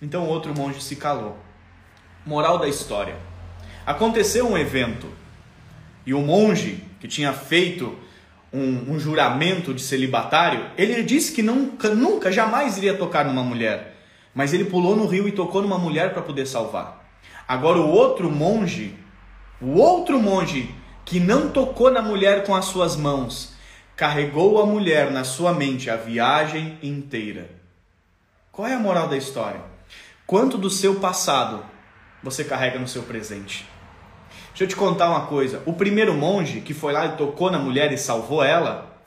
Então 0.00 0.26
outro 0.26 0.54
monge 0.56 0.82
se 0.82 0.96
calou. 0.96 1.36
Moral 2.24 2.58
da 2.58 2.68
história: 2.68 3.16
aconteceu 3.84 4.48
um 4.48 4.56
evento 4.56 5.08
e 6.06 6.14
o 6.14 6.20
monge 6.20 6.82
que 7.00 7.06
tinha 7.06 7.32
feito 7.32 7.96
um, 8.52 8.92
um 8.92 8.98
juramento 8.98 9.72
de 9.72 9.82
celibatário, 9.82 10.70
ele 10.76 11.02
disse 11.02 11.32
que 11.32 11.42
nunca, 11.42 11.94
nunca, 11.94 12.30
jamais 12.30 12.76
iria 12.76 12.94
tocar 12.94 13.24
numa 13.24 13.42
mulher. 13.42 13.91
Mas 14.34 14.52
ele 14.52 14.64
pulou 14.64 14.96
no 14.96 15.06
rio 15.06 15.28
e 15.28 15.32
tocou 15.32 15.62
numa 15.62 15.78
mulher 15.78 16.12
para 16.12 16.22
poder 16.22 16.46
salvar. 16.46 17.02
Agora 17.46 17.78
o 17.78 17.88
outro 17.88 18.30
monge, 18.30 18.96
o 19.60 19.78
outro 19.78 20.18
monge 20.18 20.74
que 21.04 21.20
não 21.20 21.50
tocou 21.50 21.90
na 21.90 22.00
mulher 22.00 22.44
com 22.44 22.54
as 22.54 22.66
suas 22.66 22.96
mãos, 22.96 23.52
carregou 23.96 24.60
a 24.60 24.66
mulher 24.66 25.10
na 25.10 25.24
sua 25.24 25.52
mente 25.52 25.90
a 25.90 25.96
viagem 25.96 26.78
inteira. 26.82 27.50
Qual 28.50 28.66
é 28.66 28.74
a 28.74 28.78
moral 28.78 29.08
da 29.08 29.16
história? 29.16 29.60
Quanto 30.26 30.56
do 30.56 30.70
seu 30.70 30.96
passado 30.96 31.64
você 32.22 32.44
carrega 32.44 32.78
no 32.78 32.88
seu 32.88 33.02
presente? 33.02 33.66
Deixa 34.48 34.64
eu 34.64 34.68
te 34.68 34.76
contar 34.76 35.10
uma 35.10 35.26
coisa. 35.26 35.62
O 35.66 35.72
primeiro 35.72 36.14
monge 36.14 36.60
que 36.60 36.74
foi 36.74 36.92
lá 36.92 37.06
e 37.06 37.16
tocou 37.16 37.50
na 37.50 37.58
mulher 37.58 37.92
e 37.92 37.98
salvou 37.98 38.42
ela, 38.42 38.98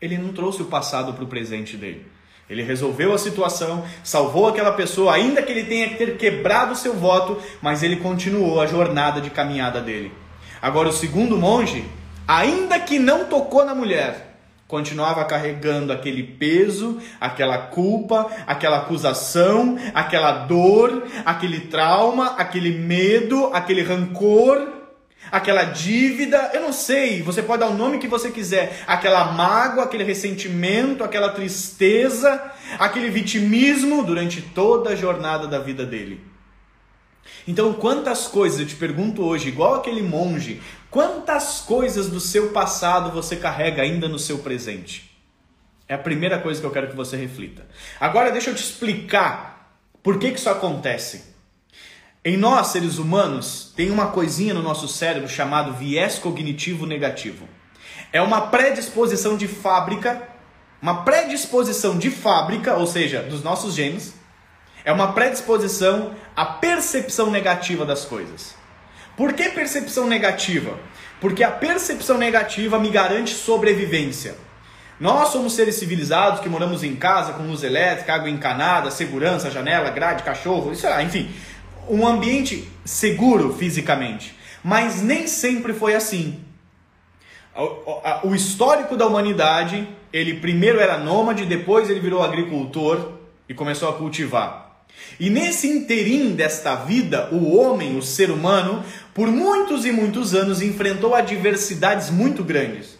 ele 0.00 0.18
não 0.18 0.32
trouxe 0.32 0.62
o 0.62 0.66
passado 0.66 1.14
para 1.14 1.24
o 1.24 1.28
presente 1.28 1.76
dele. 1.76 2.06
Ele 2.52 2.62
resolveu 2.62 3.14
a 3.14 3.18
situação, 3.18 3.82
salvou 4.04 4.46
aquela 4.46 4.72
pessoa, 4.72 5.14
ainda 5.14 5.40
que 5.40 5.50
ele 5.50 5.64
tenha 5.64 5.88
que 5.88 5.94
ter 5.94 6.18
quebrado 6.18 6.76
seu 6.76 6.92
voto, 6.92 7.40
mas 7.62 7.82
ele 7.82 7.96
continuou 7.96 8.60
a 8.60 8.66
jornada 8.66 9.22
de 9.22 9.30
caminhada 9.30 9.80
dele. 9.80 10.12
Agora, 10.60 10.90
o 10.90 10.92
segundo 10.92 11.38
monge, 11.38 11.82
ainda 12.28 12.78
que 12.78 12.98
não 12.98 13.24
tocou 13.24 13.64
na 13.64 13.74
mulher, 13.74 14.36
continuava 14.68 15.24
carregando 15.24 15.94
aquele 15.94 16.22
peso, 16.22 17.00
aquela 17.18 17.56
culpa, 17.56 18.30
aquela 18.46 18.78
acusação, 18.78 19.78
aquela 19.94 20.44
dor, 20.44 21.04
aquele 21.24 21.60
trauma, 21.60 22.34
aquele 22.36 22.78
medo, 22.78 23.46
aquele 23.54 23.82
rancor 23.82 24.81
aquela 25.30 25.64
dívida, 25.64 26.50
eu 26.54 26.60
não 26.60 26.72
sei, 26.72 27.22
você 27.22 27.42
pode 27.42 27.60
dar 27.60 27.68
o 27.68 27.74
nome 27.74 27.98
que 27.98 28.08
você 28.08 28.30
quiser, 28.30 28.82
aquela 28.86 29.32
mágoa, 29.32 29.84
aquele 29.84 30.04
ressentimento, 30.04 31.04
aquela 31.04 31.30
tristeza, 31.30 32.52
aquele 32.78 33.10
vitimismo 33.10 34.02
durante 34.02 34.42
toda 34.42 34.90
a 34.90 34.96
jornada 34.96 35.46
da 35.46 35.58
vida 35.58 35.86
dele. 35.86 36.20
Então, 37.46 37.72
quantas 37.72 38.26
coisas, 38.26 38.60
eu 38.60 38.66
te 38.66 38.76
pergunto 38.76 39.24
hoje, 39.24 39.48
igual 39.48 39.74
aquele 39.74 40.02
monge, 40.02 40.60
quantas 40.90 41.60
coisas 41.60 42.08
do 42.08 42.20
seu 42.20 42.50
passado 42.50 43.10
você 43.10 43.36
carrega 43.36 43.82
ainda 43.82 44.08
no 44.08 44.18
seu 44.18 44.38
presente? 44.38 45.10
É 45.88 45.94
a 45.94 45.98
primeira 45.98 46.38
coisa 46.38 46.60
que 46.60 46.66
eu 46.66 46.70
quero 46.70 46.88
que 46.88 46.96
você 46.96 47.16
reflita. 47.16 47.66
Agora, 47.98 48.30
deixa 48.30 48.50
eu 48.50 48.54
te 48.54 48.62
explicar 48.62 49.76
por 50.02 50.18
que, 50.18 50.30
que 50.30 50.38
isso 50.38 50.48
acontece. 50.48 51.31
Em 52.24 52.36
nós, 52.36 52.68
seres 52.68 52.98
humanos, 52.98 53.72
tem 53.74 53.90
uma 53.90 54.06
coisinha 54.06 54.54
no 54.54 54.62
nosso 54.62 54.86
cérebro 54.86 55.28
chamado 55.28 55.72
viés 55.72 56.20
cognitivo 56.20 56.86
negativo. 56.86 57.48
É 58.12 58.22
uma 58.22 58.42
predisposição 58.42 59.36
de 59.36 59.48
fábrica, 59.48 60.22
uma 60.80 61.02
predisposição 61.02 61.98
de 61.98 62.10
fábrica, 62.10 62.76
ou 62.76 62.86
seja, 62.86 63.24
dos 63.24 63.42
nossos 63.42 63.74
genes, 63.74 64.14
é 64.84 64.92
uma 64.92 65.12
predisposição 65.12 66.14
à 66.36 66.44
percepção 66.44 67.28
negativa 67.28 67.84
das 67.84 68.04
coisas. 68.04 68.54
Por 69.16 69.32
que 69.32 69.48
percepção 69.48 70.06
negativa? 70.06 70.78
Porque 71.20 71.42
a 71.42 71.50
percepção 71.50 72.18
negativa 72.18 72.78
me 72.78 72.90
garante 72.90 73.34
sobrevivência. 73.34 74.36
Nós 75.00 75.30
somos 75.30 75.54
seres 75.54 75.74
civilizados 75.74 76.38
que 76.38 76.48
moramos 76.48 76.84
em 76.84 76.94
casa 76.94 77.32
com 77.32 77.42
luz 77.42 77.64
elétrica, 77.64 78.14
água 78.14 78.30
encanada, 78.30 78.88
segurança, 78.88 79.50
janela, 79.50 79.90
grade, 79.90 80.22
cachorro, 80.22 80.70
isso, 80.70 80.86
enfim, 81.00 81.28
um 81.88 82.06
ambiente 82.06 82.68
seguro 82.84 83.54
fisicamente. 83.54 84.34
Mas 84.62 85.02
nem 85.02 85.26
sempre 85.26 85.72
foi 85.72 85.94
assim. 85.94 86.40
O 88.22 88.34
histórico 88.34 88.96
da 88.96 89.06
humanidade, 89.06 89.86
ele 90.12 90.34
primeiro 90.34 90.80
era 90.80 90.98
nômade, 90.98 91.44
depois 91.44 91.90
ele 91.90 92.00
virou 92.00 92.22
agricultor 92.22 93.12
e 93.48 93.54
começou 93.54 93.88
a 93.88 93.92
cultivar. 93.94 94.84
E 95.18 95.28
nesse 95.28 95.68
interim 95.68 96.30
desta 96.30 96.74
vida, 96.74 97.28
o 97.32 97.56
homem, 97.56 97.96
o 97.96 98.02
ser 98.02 98.30
humano, 98.30 98.84
por 99.12 99.28
muitos 99.28 99.84
e 99.84 99.92
muitos 99.92 100.34
anos 100.34 100.62
enfrentou 100.62 101.14
adversidades 101.14 102.08
muito 102.10 102.42
grandes. 102.42 102.98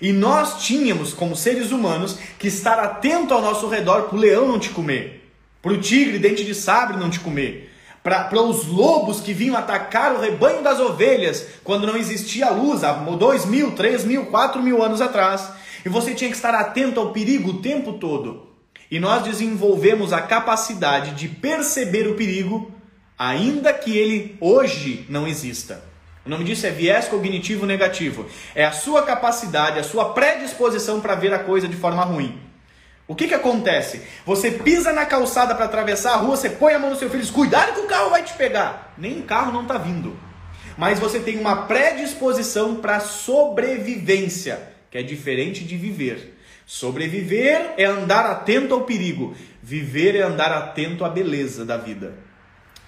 E 0.00 0.12
nós 0.12 0.62
tínhamos, 0.62 1.14
como 1.14 1.36
seres 1.36 1.70
humanos, 1.70 2.18
que 2.38 2.48
estar 2.48 2.78
atento 2.78 3.32
ao 3.32 3.40
nosso 3.40 3.68
redor 3.68 4.02
para 4.02 4.16
o 4.16 4.20
leão 4.20 4.48
não 4.48 4.58
te 4.58 4.70
comer, 4.70 5.32
para 5.62 5.72
o 5.72 5.80
tigre 5.80 6.18
dente 6.18 6.44
de 6.44 6.54
sabre 6.54 6.96
não 6.96 7.08
te 7.08 7.20
comer, 7.20 7.72
para 8.06 8.40
os 8.40 8.68
lobos 8.68 9.20
que 9.20 9.32
vinham 9.32 9.56
atacar 9.56 10.14
o 10.14 10.20
rebanho 10.20 10.62
das 10.62 10.78
ovelhas 10.78 11.44
quando 11.64 11.88
não 11.88 11.96
existia 11.96 12.50
luz, 12.50 12.84
há 12.84 12.92
dois 12.92 13.44
mil, 13.44 13.72
três 13.72 14.04
mil, 14.04 14.26
quatro 14.26 14.62
mil 14.62 14.80
anos 14.80 15.00
atrás. 15.00 15.48
E 15.84 15.88
você 15.88 16.14
tinha 16.14 16.30
que 16.30 16.36
estar 16.36 16.54
atento 16.54 17.00
ao 17.00 17.10
perigo 17.10 17.50
o 17.50 17.60
tempo 17.60 17.94
todo. 17.94 18.46
E 18.88 19.00
nós 19.00 19.24
desenvolvemos 19.24 20.12
a 20.12 20.20
capacidade 20.20 21.16
de 21.16 21.26
perceber 21.26 22.06
o 22.06 22.14
perigo, 22.14 22.70
ainda 23.18 23.72
que 23.72 23.98
ele 23.98 24.36
hoje 24.40 25.04
não 25.08 25.26
exista. 25.26 25.82
O 26.24 26.30
nome 26.30 26.44
disso 26.44 26.64
é 26.64 26.70
viés 26.70 27.08
cognitivo 27.08 27.66
negativo. 27.66 28.26
É 28.54 28.64
a 28.64 28.70
sua 28.70 29.02
capacidade, 29.02 29.80
a 29.80 29.84
sua 29.84 30.10
predisposição 30.10 31.00
para 31.00 31.16
ver 31.16 31.34
a 31.34 31.40
coisa 31.40 31.66
de 31.66 31.74
forma 31.74 32.04
ruim. 32.04 32.45
O 33.08 33.14
que, 33.14 33.28
que 33.28 33.34
acontece? 33.34 34.02
Você 34.24 34.50
pisa 34.50 34.92
na 34.92 35.06
calçada 35.06 35.54
para 35.54 35.66
atravessar 35.66 36.14
a 36.14 36.16
rua, 36.16 36.36
você 36.36 36.50
põe 36.50 36.74
a 36.74 36.78
mão 36.78 36.90
no 36.90 36.96
seu 36.96 37.08
filho, 37.08 37.22
diz, 37.22 37.30
cuidado 37.30 37.74
que 37.74 37.80
o 37.80 37.86
carro 37.86 38.10
vai 38.10 38.22
te 38.24 38.32
pegar. 38.34 38.94
Nem 38.98 39.20
o 39.20 39.22
carro 39.22 39.52
não 39.52 39.62
está 39.62 39.78
vindo. 39.78 40.18
Mas 40.76 40.98
você 40.98 41.20
tem 41.20 41.38
uma 41.38 41.66
predisposição 41.66 42.76
para 42.76 43.00
sobrevivência, 43.00 44.60
que 44.90 44.98
é 44.98 45.02
diferente 45.02 45.64
de 45.64 45.76
viver. 45.76 46.36
Sobreviver 46.66 47.74
é 47.76 47.84
andar 47.84 48.26
atento 48.26 48.74
ao 48.74 48.82
perigo, 48.82 49.36
viver 49.62 50.16
é 50.16 50.22
andar 50.22 50.50
atento 50.50 51.04
à 51.04 51.08
beleza 51.08 51.64
da 51.64 51.76
vida. 51.76 52.14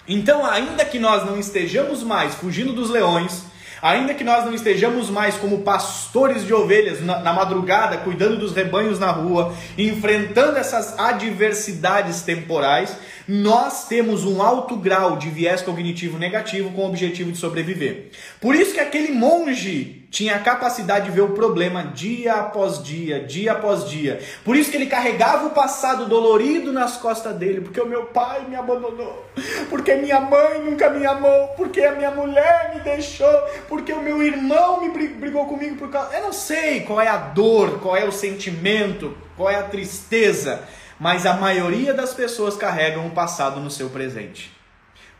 Então, 0.05 0.45
ainda 0.45 0.83
que 0.83 0.99
nós 0.99 1.25
não 1.25 1.39
estejamos 1.39 2.03
mais 2.03 2.35
fugindo 2.35 2.73
dos 2.73 2.89
leões, 2.89 3.43
ainda 3.81 4.13
que 4.13 4.23
nós 4.23 4.45
não 4.45 4.53
estejamos 4.53 5.09
mais 5.09 5.35
como 5.35 5.59
pastores 5.59 6.45
de 6.45 6.53
ovelhas 6.53 7.01
na, 7.01 7.19
na, 7.19 7.33
madrugada, 7.33 7.97
cuidando 7.97 8.37
dos 8.37 8.53
rebanhos 8.53 8.99
na 8.99 9.11
rua, 9.11 9.53
enfrentando 9.77 10.57
essas 10.57 10.97
adversidades 10.97 12.21
temporais, 12.21 12.95
nós 13.27 13.87
temos 13.87 14.25
um 14.25 14.41
alto 14.41 14.75
grau 14.75 15.17
de 15.17 15.29
viés 15.29 15.61
cognitivo 15.61 16.17
negativo 16.17 16.71
com 16.71 16.81
o 16.81 16.87
objetivo 16.87 17.31
de 17.31 17.37
sobreviver. 17.37 18.09
Por 18.41 18.55
isso 18.55 18.73
que 18.73 18.79
aquele 18.79 19.11
monge 19.11 19.98
tinha 20.09 20.35
a 20.35 20.39
capacidade 20.39 21.05
de 21.05 21.11
ver 21.11 21.21
o 21.21 21.29
problema 21.29 21.83
dia 21.83 22.33
após 22.33 22.83
dia, 22.83 23.23
dia 23.23 23.51
após 23.51 23.87
dia. 23.87 24.19
Por 24.43 24.55
isso 24.55 24.71
que 24.71 24.77
ele 24.77 24.87
carregava 24.87 25.47
o 25.47 25.51
passado 25.51 26.07
dolorido 26.07 26.73
nas 26.73 26.97
costas 26.97 27.35
dele, 27.35 27.61
porque 27.61 27.79
o 27.79 27.85
meu 27.85 28.05
pai 28.05 28.45
me 28.49 28.55
abandonou, 28.55 29.25
porque 29.69 29.95
minha 29.95 30.19
mãe 30.19 30.63
nunca 30.63 30.89
me 30.89 31.05
amou, 31.05 31.49
porque 31.49 31.81
a 31.81 31.93
minha 31.93 32.11
mulher 32.11 32.71
me 32.73 32.81
deixou, 32.81 33.33
porque 33.67 33.93
o 33.93 34.01
meu 34.01 34.23
irmão 34.23 34.81
me 34.81 34.89
brigou 34.89 35.45
comigo 35.45 35.75
por 35.75 35.89
causa. 35.89 36.15
Eu 36.15 36.23
não 36.23 36.33
sei 36.33 36.81
qual 36.81 36.99
é 36.99 37.07
a 37.07 37.17
dor, 37.17 37.79
qual 37.79 37.95
é 37.95 38.05
o 38.05 38.11
sentimento, 38.11 39.15
qual 39.37 39.49
é 39.49 39.55
a 39.55 39.63
tristeza, 39.63 40.63
mas 40.99 41.25
a 41.25 41.33
maioria 41.33 41.93
das 41.93 42.13
pessoas 42.13 42.57
carregam 42.57 43.05
o 43.05 43.11
passado 43.11 43.59
no 43.59 43.69
seu 43.69 43.89
presente 43.89 44.58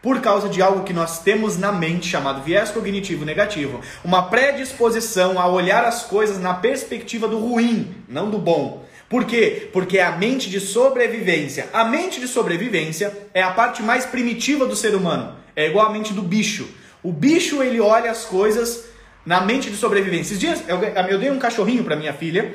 por 0.01 0.21
causa 0.21 0.47
de 0.47 0.61
algo 0.61 0.83
que 0.83 0.93
nós 0.93 1.19
temos 1.19 1.57
na 1.57 1.71
mente 1.71 2.07
chamado 2.07 2.41
viés 2.41 2.71
cognitivo 2.71 3.25
negativo, 3.25 3.81
uma 4.03 4.23
predisposição 4.23 5.39
a 5.39 5.47
olhar 5.47 5.83
as 5.83 6.03
coisas 6.03 6.39
na 6.39 6.53
perspectiva 6.53 7.27
do 7.27 7.37
ruim, 7.37 7.95
não 8.07 8.29
do 8.29 8.37
bom. 8.37 8.85
Por 9.09 9.25
quê? 9.25 9.69
Porque 9.73 9.97
é 9.97 10.03
a 10.03 10.11
mente 10.11 10.49
de 10.49 10.59
sobrevivência. 10.59 11.67
A 11.73 11.83
mente 11.83 12.19
de 12.19 12.27
sobrevivência 12.27 13.11
é 13.33 13.41
a 13.41 13.51
parte 13.51 13.81
mais 13.81 14.05
primitiva 14.05 14.67
do 14.67 14.75
ser 14.75 14.93
humano. 14.93 15.35
É 15.55 15.67
igual 15.67 15.87
a 15.87 15.89
mente 15.89 16.13
do 16.13 16.21
bicho. 16.21 16.69
O 17.01 17.11
bicho 17.11 17.63
ele 17.63 17.81
olha 17.81 18.11
as 18.11 18.23
coisas 18.23 18.85
na 19.25 19.41
mente 19.41 19.69
de 19.69 19.75
sobrevivência. 19.75 20.33
Esses 20.33 20.39
dias 20.39 20.63
eu, 20.67 20.79
eu 20.79 21.17
dei 21.17 21.31
um 21.31 21.39
cachorrinho 21.39 21.83
para 21.83 21.95
minha 21.95 22.13
filha, 22.13 22.53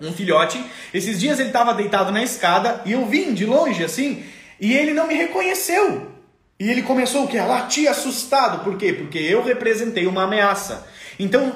um 0.00 0.12
filhote. 0.12 0.62
Esses 0.92 1.18
dias 1.18 1.40
ele 1.40 1.48
estava 1.48 1.72
deitado 1.72 2.12
na 2.12 2.22
escada 2.22 2.82
e 2.84 2.92
eu 2.92 3.06
vim 3.06 3.32
de 3.32 3.46
longe 3.46 3.82
assim 3.82 4.22
e 4.60 4.74
ele 4.74 4.92
não 4.92 5.06
me 5.06 5.14
reconheceu. 5.14 6.15
E 6.58 6.70
ele 6.70 6.82
começou 6.82 7.26
o? 7.26 7.38
A 7.38 7.44
latir 7.44 7.88
assustado. 7.88 8.64
Por 8.64 8.78
quê? 8.78 8.92
Porque 8.92 9.18
eu 9.18 9.42
representei 9.42 10.06
uma 10.06 10.22
ameaça. 10.22 10.86
Então, 11.18 11.54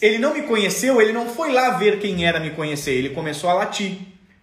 ele 0.00 0.18
não 0.18 0.32
me 0.32 0.42
conheceu, 0.42 1.00
ele 1.00 1.12
não 1.12 1.28
foi 1.28 1.52
lá 1.52 1.70
ver 1.70 1.98
quem 1.98 2.24
era 2.24 2.38
me 2.38 2.50
conhecer, 2.50 2.92
ele 2.92 3.10
começou 3.10 3.50
a 3.50 3.54
latir. 3.54 3.98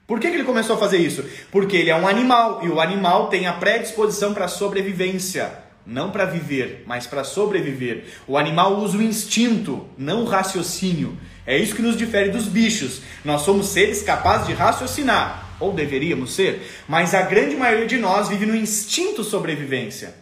Por 0.05 0.19
que, 0.19 0.29
que 0.29 0.35
ele 0.35 0.43
começou 0.43 0.75
a 0.75 0.79
fazer 0.79 0.97
isso? 0.97 1.23
Porque 1.49 1.77
ele 1.77 1.89
é 1.89 1.95
um 1.95 2.07
animal 2.07 2.59
e 2.63 2.67
o 2.67 2.81
animal 2.81 3.29
tem 3.29 3.47
a 3.47 3.53
predisposição 3.53 4.33
para 4.33 4.49
sobrevivência, 4.49 5.49
não 5.87 6.11
para 6.11 6.25
viver, 6.25 6.83
mas 6.85 7.07
para 7.07 7.23
sobreviver. 7.23 8.03
O 8.27 8.37
animal 8.37 8.75
usa 8.79 8.97
o 8.97 9.01
instinto, 9.01 9.87
não 9.97 10.23
o 10.23 10.25
raciocínio. 10.25 11.17
É 11.47 11.57
isso 11.57 11.75
que 11.75 11.81
nos 11.81 11.95
difere 11.95 12.29
dos 12.29 12.45
bichos. 12.45 13.01
Nós 13.23 13.41
somos 13.41 13.69
seres 13.69 14.03
capazes 14.03 14.47
de 14.47 14.53
raciocinar 14.53 15.42
ou 15.59 15.73
deveríamos 15.73 16.33
ser, 16.33 16.69
mas 16.87 17.13
a 17.13 17.21
grande 17.21 17.55
maioria 17.55 17.87
de 17.87 17.97
nós 17.97 18.29
vive 18.29 18.45
no 18.45 18.55
instinto 18.55 19.23
sobrevivência. 19.23 20.15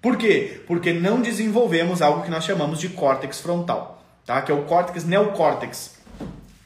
Por 0.00 0.16
quê? 0.16 0.60
Porque 0.66 0.92
não 0.92 1.20
desenvolvemos 1.20 2.00
algo 2.00 2.22
que 2.22 2.30
nós 2.30 2.44
chamamos 2.44 2.78
de 2.78 2.90
córtex 2.90 3.40
frontal, 3.40 4.04
tá? 4.24 4.40
que 4.42 4.52
é 4.52 4.54
o 4.54 4.64
córtex 4.64 5.04
neocórtex, 5.04 5.96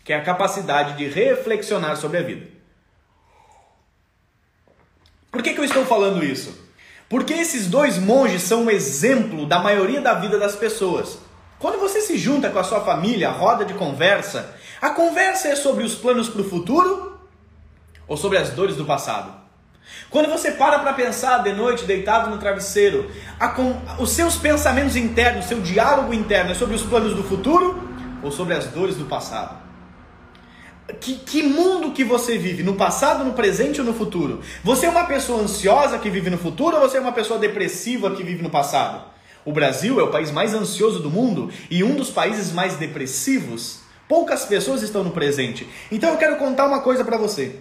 que 0.05 0.13
é 0.13 0.17
a 0.17 0.23
capacidade 0.23 0.99
de 0.99 1.09
reflexionar 1.09 1.97
sobre 1.97 2.19
a 2.19 2.23
vida. 2.23 2.47
Por 5.31 5.43
que, 5.43 5.55
que 5.55 5.61
eu 5.61 5.65
estou 5.65 5.87
falando 5.87 6.25
isso? 6.25 6.69
Porque 7.09 7.33
esses 7.33 7.67
dois 7.67 7.99
monges 7.99 8.43
são 8.43 8.65
um 8.65 8.71
exemplo 8.71 9.47
da 9.47 9.59
maioria 9.59 10.01
da 10.01 10.15
vida 10.15 10.39
das 10.39 10.57
pessoas. 10.57 11.19
Quando 11.59 11.79
você 11.79 12.01
se 12.01 12.17
junta 12.19 12.51
com 12.51 12.59
a 12.59 12.65
sua 12.65 12.81
família, 12.85 13.31
roda 13.31 13.65
de 13.65 13.75
conversa, 13.75 14.57
a 14.81 14.91
conversa 14.91 15.49
é 15.49 15.57
sobre 15.57 15.85
os 15.85 15.95
planos 15.95 16.29
para 16.29 16.41
o 16.41 16.49
futuro 16.49 17.20
ou 18.11 18.17
sobre 18.17 18.39
as 18.39 18.51
dores 18.51 18.75
do 18.75 18.85
passado. 18.85 19.33
Quando 20.11 20.29
você 20.29 20.51
para 20.51 20.81
para 20.81 20.93
pensar 20.93 21.45
de 21.45 21.53
noite, 21.53 21.85
deitado 21.85 22.29
no 22.29 22.39
travesseiro, 22.39 23.09
com, 23.55 23.81
os 24.03 24.11
seus 24.11 24.35
pensamentos 24.35 24.97
internos, 24.97 25.45
seu 25.45 25.61
diálogo 25.61 26.13
interno 26.13 26.51
é 26.51 26.55
sobre 26.55 26.75
os 26.75 26.83
planos 26.83 27.15
do 27.15 27.23
futuro 27.23 27.89
ou 28.21 28.33
sobre 28.33 28.55
as 28.55 28.67
dores 28.67 28.97
do 28.97 29.05
passado? 29.05 29.57
Que, 31.01 31.15
que, 31.15 31.45
mundo 31.45 31.93
que 31.93 32.03
você 32.03 32.37
vive? 32.37 32.65
No 32.65 32.75
passado, 32.75 33.23
no 33.23 33.33
presente 33.33 33.81
ou 33.81 33.87
no 33.87 33.95
futuro? 33.95 34.41
Você 34.65 34.87
é 34.87 34.91
uma 34.91 35.05
pessoa 35.05 35.41
ansiosa 35.41 35.97
que 35.97 36.11
vive 36.11 36.31
no 36.31 36.39
futuro 36.39 36.77
ou 36.77 36.83
você 36.83 36.99
é 36.99 37.01
uma 37.01 37.13
pessoa 37.13 37.39
depressiva 37.39 38.11
que 38.11 38.25
vive 38.25 38.43
no 38.43 38.51
passado? 38.51 39.05
O 39.45 39.53
Brasil 39.53 40.01
é 40.01 40.03
o 40.03 40.11
país 40.11 40.33
mais 40.33 40.53
ansioso 40.53 40.99
do 40.99 41.09
mundo 41.09 41.49
e 41.71 41.85
um 41.85 41.95
dos 41.95 42.11
países 42.11 42.51
mais 42.51 42.75
depressivos. 42.75 43.83
Poucas 44.09 44.45
pessoas 44.45 44.83
estão 44.83 45.05
no 45.05 45.13
presente. 45.13 45.69
Então 45.93 46.11
eu 46.11 46.17
quero 46.17 46.37
contar 46.39 46.67
uma 46.67 46.81
coisa 46.81 47.05
para 47.05 47.17
você 47.17 47.61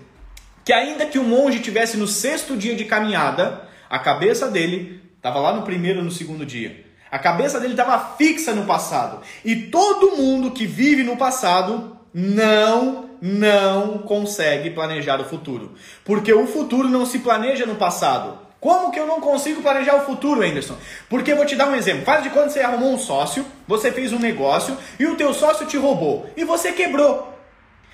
que 0.69 0.73
ainda 0.73 1.07
que 1.07 1.17
o 1.17 1.23
monge 1.23 1.61
tivesse 1.61 1.97
no 1.97 2.07
sexto 2.07 2.55
dia 2.55 2.75
de 2.75 2.85
caminhada, 2.85 3.63
a 3.89 3.97
cabeça 3.97 4.47
dele 4.47 5.01
estava 5.17 5.39
lá 5.39 5.51
no 5.51 5.63
primeiro 5.63 5.97
ou 5.97 6.05
no 6.05 6.11
segundo 6.11 6.45
dia. 6.45 6.85
A 7.09 7.17
cabeça 7.17 7.59
dele 7.59 7.73
estava 7.73 8.15
fixa 8.17 8.53
no 8.53 8.67
passado. 8.67 9.19
E 9.43 9.55
todo 9.55 10.15
mundo 10.15 10.51
que 10.51 10.67
vive 10.67 11.01
no 11.01 11.17
passado 11.17 11.97
não, 12.13 13.09
não 13.19 13.97
consegue 13.97 14.69
planejar 14.69 15.19
o 15.19 15.25
futuro. 15.25 15.73
Porque 16.05 16.31
o 16.31 16.45
futuro 16.45 16.87
não 16.87 17.03
se 17.03 17.17
planeja 17.17 17.65
no 17.65 17.73
passado. 17.73 18.37
Como 18.59 18.91
que 18.91 18.99
eu 18.99 19.07
não 19.07 19.19
consigo 19.19 19.63
planejar 19.63 19.95
o 19.95 20.05
futuro, 20.05 20.43
Anderson? 20.43 20.77
Porque 21.09 21.31
eu 21.31 21.37
vou 21.37 21.47
te 21.47 21.55
dar 21.55 21.67
um 21.67 21.75
exemplo. 21.75 22.05
Faz 22.05 22.21
de 22.21 22.29
quando 22.29 22.51
você 22.51 22.59
arrumou 22.59 22.93
um 22.93 22.99
sócio, 22.99 23.43
você 23.67 23.91
fez 23.91 24.13
um 24.13 24.19
negócio 24.19 24.77
e 24.99 25.07
o 25.07 25.15
teu 25.15 25.33
sócio 25.33 25.65
te 25.65 25.77
roubou 25.77 26.29
e 26.37 26.43
você 26.43 26.71
quebrou. 26.73 27.35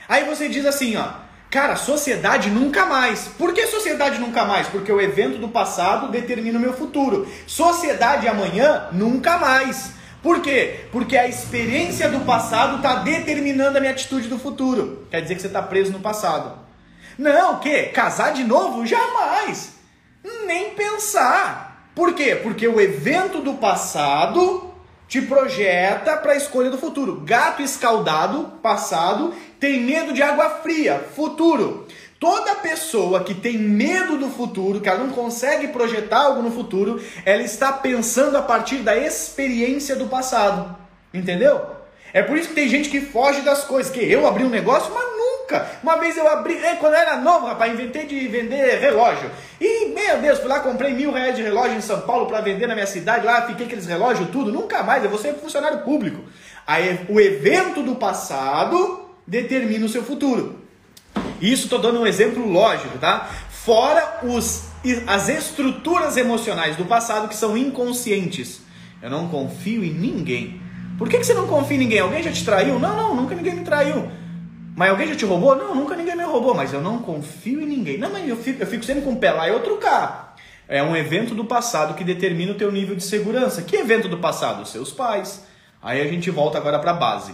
Aí 0.10 0.26
você 0.26 0.50
diz 0.50 0.66
assim, 0.66 0.98
ó, 0.98 1.25
Cara, 1.56 1.78
sociedade 1.78 2.50
nunca 2.50 2.86
mais. 2.86 3.30
Por 3.30 3.54
que 3.54 3.66
sociedade 3.68 4.20
nunca 4.20 4.44
mais? 4.44 4.68
Porque 4.68 4.92
o 4.92 5.00
evento 5.00 5.38
do 5.38 5.48
passado 5.48 6.10
determina 6.10 6.60
o 6.60 6.62
meu 6.62 6.74
futuro. 6.74 7.26
Sociedade 7.48 8.28
amanhã 8.28 8.90
nunca 8.92 9.38
mais. 9.38 9.94
Por 10.22 10.42
quê? 10.42 10.82
Porque 10.92 11.16
a 11.16 11.30
experiência 11.30 12.10
do 12.10 12.26
passado 12.26 12.76
está 12.76 12.96
determinando 12.96 13.78
a 13.78 13.80
minha 13.80 13.94
atitude 13.94 14.28
do 14.28 14.38
futuro. 14.38 15.08
Quer 15.10 15.22
dizer 15.22 15.36
que 15.36 15.40
você 15.40 15.48
está 15.48 15.62
preso 15.62 15.94
no 15.94 16.02
passado. 16.02 16.60
Não, 17.18 17.54
o 17.54 17.60
quê? 17.60 17.84
Casar 17.84 18.34
de 18.34 18.44
novo? 18.44 18.86
Jamais. 18.86 19.76
Nem 20.46 20.72
pensar. 20.72 21.90
Por 21.96 22.14
quê? 22.16 22.36
Porque 22.36 22.68
o 22.68 22.82
evento 22.82 23.40
do 23.40 23.54
passado 23.54 24.65
te 25.08 25.22
projeta 25.22 26.18
para 26.18 26.34
a 26.34 26.38
escolha 26.38 26.70
do 26.70 26.78
futuro. 26.78 27.22
Gato 27.24 27.62
escaldado, 27.62 28.54
passado, 28.62 29.34
tem 29.60 29.82
medo 29.82 30.14
de 30.14 30.22
água 30.22 30.50
fria, 30.62 31.04
futuro. 31.16 31.88
Toda 32.20 32.56
pessoa 32.56 33.24
que 33.24 33.34
tem 33.34 33.58
medo 33.58 34.18
do 34.18 34.30
futuro, 34.30 34.80
que 34.80 34.90
ela 34.90 35.04
não 35.04 35.10
consegue 35.10 35.68
projetar 35.68 36.22
algo 36.24 36.42
no 36.42 36.52
futuro, 36.52 37.02
ela 37.26 37.44
está 37.44 37.74
pensando 37.74 38.38
a 38.38 38.42
partir 38.42 38.78
da 38.78 38.98
experiência 38.98 39.96
do 39.96 40.08
passado. 40.08 40.76
Entendeu? 41.14 41.62
É 42.14 42.24
por 42.24 42.38
isso 42.38 42.50
que 42.50 42.56
tem 42.56 42.70
gente 42.70 42.90
que 42.90 43.02
foge 43.02 43.42
das 43.42 43.66
coisas. 43.66 43.92
Que 43.92 44.00
eu 44.00 44.26
abri 44.26 44.44
um 44.44 44.50
negócio, 44.50 44.94
mas 44.94 45.15
nunca. 45.46 45.66
Uma 45.82 45.98
vez 45.98 46.18
eu 46.18 46.28
abri, 46.28 46.58
é, 46.58 46.76
quando 46.76 46.94
eu 46.94 47.00
era 47.00 47.18
novo, 47.18 47.46
rapaz, 47.46 47.72
inventei 47.72 48.06
de 48.06 48.28
vender 48.28 48.80
relógio. 48.80 49.30
E, 49.62 49.90
meu 49.90 50.20
Deus, 50.20 50.40
fui 50.40 50.48
lá, 50.48 50.60
comprei 50.60 50.94
mil 50.94 51.12
reais 51.12 51.36
de 51.36 51.44
relógio 51.44 51.78
em 51.78 51.82
São 51.82 52.02
Paulo 52.02 52.26
para 52.26 52.42
vender 52.42 52.68
na 52.68 52.74
minha 52.74 52.88
cidade. 52.88 53.26
Lá, 53.26 53.44
fiquei 53.44 53.68
aqueles 53.68 53.86
relógios, 53.86 54.30
tudo. 54.30 54.52
Nunca 54.52 54.84
mais, 54.84 55.04
eu 55.04 55.10
vou 55.10 55.20
ser 55.20 55.36
funcionário 55.36 55.80
público. 55.80 56.24
Aí, 56.66 57.06
o 57.08 57.20
evento 57.22 57.84
do 57.84 57.96
passado 57.96 59.08
determina 59.26 59.86
o 59.86 59.90
seu 59.90 60.04
futuro. 60.04 60.60
Isso 61.40 61.64
estou 61.64 61.80
dando 61.80 62.00
um 62.00 62.08
exemplo 62.08 62.48
lógico, 62.48 62.98
tá? 62.98 63.30
Fora 63.50 64.22
os, 64.24 64.66
as 65.06 65.30
estruturas 65.30 66.18
emocionais 66.18 66.76
do 66.76 66.86
passado 66.86 67.28
que 67.28 67.36
são 67.36 67.58
inconscientes. 67.58 68.62
Eu 69.02 69.10
não 69.10 69.28
confio 69.28 69.84
em 69.84 69.94
ninguém. 69.94 70.62
Por 70.98 71.10
que, 71.10 71.18
que 71.18 71.26
você 71.26 71.34
não 71.34 71.46
confia 71.46 71.76
em 71.76 71.80
ninguém? 71.80 72.00
Alguém 72.00 72.24
já 72.24 72.32
te 72.32 72.44
traiu? 72.46 72.80
Não, 72.80 72.96
não, 72.96 73.16
nunca 73.16 73.36
ninguém 73.36 73.56
me 73.56 73.64
traiu. 73.64 74.10
Mas 74.76 74.90
alguém 74.90 75.08
já 75.08 75.16
te 75.16 75.26
roubou? 75.26 75.56
Não, 75.56 75.74
nunca 75.74 75.96
ninguém 75.96 76.18
me 76.18 76.24
roubou. 76.24 76.54
Mas 76.54 76.74
eu 76.74 76.82
não 76.82 77.00
confio 77.00 77.62
em 77.62 77.66
ninguém. 77.66 77.98
Não, 77.98 78.12
mas 78.12 78.28
eu 78.28 78.36
fico, 78.36 78.62
eu 78.62 78.68
fico 78.68 78.84
sempre 78.84 79.04
com 79.04 79.14
o 79.14 79.18
pé 79.18 79.32
lá 79.32 79.48
e 79.48 79.52
outro 79.52 79.78
cá. 79.78 80.36
É 80.68 80.84
um 80.84 80.96
evento 80.96 81.34
do 81.34 81.46
passado 81.46 81.94
que 81.94 82.04
determina 82.04 82.52
o 82.52 82.56
teu 82.56 82.72
nível 82.72 82.96
de 82.96 83.04
segurança. 83.04 83.62
Que 83.62 83.78
evento 83.78 84.10
do 84.10 84.18
passado? 84.18 84.68
Seus 84.68 84.92
pais. 84.92 85.46
Aí 85.82 86.02
a 86.02 86.08
gente 86.08 86.30
volta 86.30 86.58
agora 86.58 86.78
para 86.80 86.92
a 86.92 86.96
base. 86.96 87.34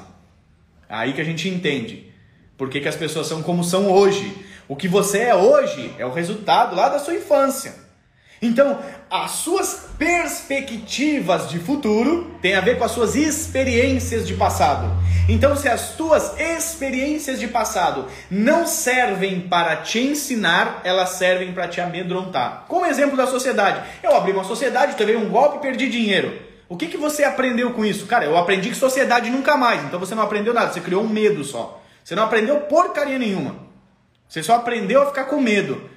Aí 0.88 1.14
que 1.14 1.22
a 1.22 1.24
gente 1.24 1.50
entende 1.50 2.12
por 2.58 2.70
que, 2.70 2.80
que 2.80 2.88
as 2.88 2.96
pessoas 2.96 3.26
são 3.26 3.42
como 3.42 3.64
são 3.64 3.92
hoje. 3.92 4.46
O 4.68 4.76
que 4.76 4.88
você 4.88 5.20
é 5.20 5.36
hoje 5.36 5.96
é 5.98 6.06
o 6.06 6.12
resultado 6.12 6.76
lá 6.76 6.90
da 6.90 7.00
sua 7.00 7.16
infância. 7.16 7.74
Então, 8.42 8.80
as 9.08 9.32
suas 9.32 9.90
perspectivas 10.00 11.48
de 11.48 11.60
futuro 11.60 12.36
têm 12.42 12.56
a 12.56 12.62
ver 12.62 12.80
com 12.80 12.84
as 12.84 12.92
suas 12.92 13.16
experiências 13.16 14.28
de 14.28 14.34
passado. 14.34 14.92
Então, 15.30 15.56
se 15.56 15.70
as 15.70 15.92
tuas 15.96 16.40
experiências 16.40 17.40
de 17.40 17.48
passado 17.48 18.08
não 18.32 18.66
servem 18.66 19.42
para 19.42 19.76
te 19.78 20.00
ensinar, 20.00 20.82
elas 20.84 21.10
servem 21.12 21.54
para 21.54 21.68
te 21.68 21.80
amedrontar. 21.80 22.66
Como 22.68 22.86
exemplo 22.86 23.16
da 23.16 23.28
sociedade, 23.28 23.84
eu 24.02 24.16
abri 24.16 24.32
uma 24.32 24.44
sociedade, 24.44 24.96
levei 24.98 25.16
um 25.16 25.30
golpe 25.30 25.58
e 25.58 25.62
perdi 25.62 25.88
dinheiro. 25.88 26.42
O 26.68 26.76
que, 26.76 26.88
que 26.88 26.98
você 26.98 27.24
aprendeu 27.24 27.74
com 27.74 27.86
isso? 27.86 28.08
Cara, 28.08 28.26
eu 28.26 28.36
aprendi 28.36 28.70
que 28.70 28.76
sociedade 28.76 29.30
nunca 29.30 29.56
mais. 29.56 29.84
Então 29.84 30.00
você 30.00 30.16
não 30.16 30.24
aprendeu 30.24 30.54
nada, 30.54 30.74
você 30.74 30.80
criou 30.80 31.04
um 31.04 31.10
medo 31.10 31.44
só. 31.44 31.80
Você 32.04 32.16
não 32.16 32.24
aprendeu 32.24 32.62
porcaria 32.62 33.20
nenhuma. 33.20 33.56
Você 34.28 34.42
só 34.42 34.56
aprendeu 34.56 35.04
a 35.04 35.06
ficar 35.06 35.26
com 35.26 35.40
medo. 35.40 35.90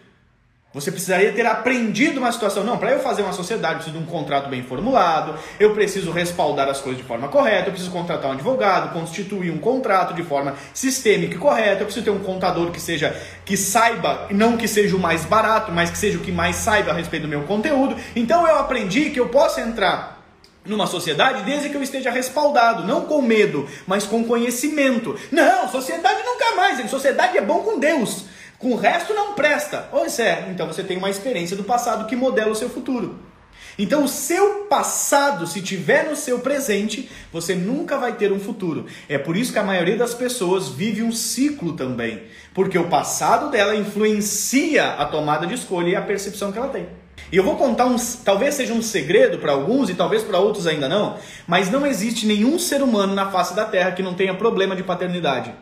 Você 0.74 0.90
precisaria 0.90 1.32
ter 1.32 1.46
aprendido 1.46 2.18
uma 2.18 2.32
situação. 2.32 2.64
Não, 2.64 2.76
para 2.76 2.90
eu 2.90 2.98
fazer 2.98 3.22
uma 3.22 3.32
sociedade, 3.32 3.74
eu 3.74 3.78
preciso 3.78 3.96
de 3.96 4.02
um 4.02 4.06
contrato 4.06 4.48
bem 4.48 4.64
formulado, 4.64 5.38
eu 5.60 5.72
preciso 5.72 6.10
respaldar 6.10 6.68
as 6.68 6.80
coisas 6.80 7.00
de 7.00 7.06
forma 7.06 7.28
correta, 7.28 7.68
eu 7.68 7.72
preciso 7.72 7.92
contratar 7.92 8.28
um 8.28 8.34
advogado, 8.34 8.92
constituir 8.92 9.52
um 9.52 9.58
contrato 9.58 10.12
de 10.14 10.24
forma 10.24 10.56
sistêmica 10.74 11.36
e 11.36 11.38
correta, 11.38 11.82
eu 11.82 11.84
preciso 11.84 12.04
ter 12.04 12.10
um 12.10 12.18
contador 12.18 12.72
que 12.72 12.80
seja 12.80 13.16
que 13.44 13.56
saiba, 13.56 14.26
não 14.32 14.56
que 14.56 14.66
seja 14.66 14.96
o 14.96 14.98
mais 14.98 15.24
barato, 15.24 15.70
mas 15.70 15.90
que 15.90 15.96
seja 15.96 16.18
o 16.18 16.20
que 16.20 16.32
mais 16.32 16.56
saiba 16.56 16.90
a 16.90 16.94
respeito 16.94 17.22
do 17.22 17.28
meu 17.28 17.42
conteúdo. 17.44 17.94
Então 18.16 18.44
eu 18.44 18.58
aprendi 18.58 19.10
que 19.10 19.20
eu 19.20 19.28
posso 19.28 19.60
entrar 19.60 20.24
numa 20.66 20.88
sociedade 20.88 21.44
desde 21.44 21.68
que 21.68 21.76
eu 21.76 21.82
esteja 21.84 22.10
respaldado, 22.10 22.84
não 22.84 23.02
com 23.02 23.22
medo, 23.22 23.68
mas 23.86 24.06
com 24.06 24.24
conhecimento. 24.24 25.16
Não, 25.30 25.68
sociedade 25.68 26.20
nunca 26.24 26.56
mais, 26.56 26.90
sociedade 26.90 27.38
é 27.38 27.42
bom 27.42 27.60
com 27.60 27.78
Deus. 27.78 28.33
Com 28.58 28.72
o 28.72 28.76
resto 28.76 29.12
não 29.12 29.34
presta. 29.34 29.88
Pois 29.90 30.18
é, 30.18 30.48
então 30.50 30.66
você 30.66 30.82
tem 30.82 30.96
uma 30.96 31.10
experiência 31.10 31.56
do 31.56 31.64
passado 31.64 32.06
que 32.06 32.16
modela 32.16 32.50
o 32.50 32.54
seu 32.54 32.70
futuro. 32.70 33.18
Então, 33.78 34.04
o 34.04 34.08
seu 34.08 34.66
passado, 34.66 35.46
se 35.46 35.60
tiver 35.60 36.04
no 36.08 36.14
seu 36.14 36.38
presente, 36.38 37.10
você 37.32 37.54
nunca 37.54 37.98
vai 37.98 38.12
ter 38.12 38.30
um 38.30 38.38
futuro. 38.38 38.86
É 39.08 39.18
por 39.18 39.36
isso 39.36 39.52
que 39.52 39.58
a 39.58 39.64
maioria 39.64 39.96
das 39.96 40.14
pessoas 40.14 40.68
vive 40.68 41.02
um 41.02 41.10
ciclo 41.10 41.72
também, 41.72 42.22
porque 42.52 42.78
o 42.78 42.88
passado 42.88 43.50
dela 43.50 43.74
influencia 43.74 44.92
a 44.92 45.04
tomada 45.06 45.46
de 45.46 45.54
escolha 45.54 45.88
e 45.88 45.96
a 45.96 46.02
percepção 46.02 46.52
que 46.52 46.58
ela 46.58 46.68
tem. 46.68 46.86
E 47.32 47.36
eu 47.36 47.42
vou 47.42 47.56
contar 47.56 47.86
um, 47.86 47.96
talvez 48.24 48.54
seja 48.54 48.72
um 48.72 48.82
segredo 48.82 49.38
para 49.38 49.52
alguns 49.52 49.90
e 49.90 49.94
talvez 49.94 50.22
para 50.22 50.38
outros 50.38 50.66
ainda 50.66 50.88
não, 50.88 51.16
mas 51.46 51.70
não 51.70 51.84
existe 51.84 52.26
nenhum 52.26 52.58
ser 52.58 52.80
humano 52.80 53.14
na 53.14 53.30
face 53.30 53.56
da 53.56 53.64
Terra 53.64 53.92
que 53.92 54.02
não 54.02 54.14
tenha 54.14 54.34
problema 54.34 54.76
de 54.76 54.84
paternidade. 54.84 55.52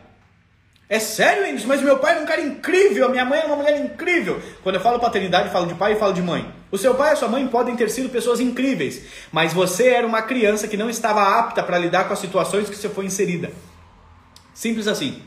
É 0.89 0.99
sério, 0.99 1.45
Anderson? 1.45 1.67
Mas 1.67 1.81
meu 1.81 1.97
pai 1.99 2.17
é 2.17 2.21
um 2.21 2.25
cara 2.25 2.41
incrível, 2.41 3.09
minha 3.09 3.25
mãe 3.25 3.39
é 3.39 3.45
uma 3.45 3.55
mulher 3.55 3.79
incrível. 3.83 4.41
Quando 4.61 4.75
eu 4.75 4.81
falo 4.81 4.99
paternidade, 4.99 5.49
falo 5.49 5.65
de 5.65 5.73
pai 5.75 5.93
e 5.93 5.95
falo 5.95 6.13
de 6.13 6.21
mãe. 6.21 6.53
O 6.69 6.77
seu 6.77 6.93
pai 6.95 7.11
e 7.11 7.13
a 7.13 7.15
sua 7.15 7.27
mãe 7.27 7.47
podem 7.47 7.75
ter 7.75 7.89
sido 7.89 8.09
pessoas 8.09 8.39
incríveis, 8.39 9.01
mas 9.31 9.53
você 9.53 9.87
era 9.89 10.05
uma 10.05 10.21
criança 10.21 10.67
que 10.67 10.77
não 10.77 10.89
estava 10.89 11.39
apta 11.39 11.63
para 11.63 11.77
lidar 11.77 12.07
com 12.07 12.13
as 12.13 12.19
situações 12.19 12.69
que 12.69 12.75
você 12.75 12.89
foi 12.89 13.05
inserida. 13.05 13.51
Simples 14.53 14.87
assim. 14.87 15.21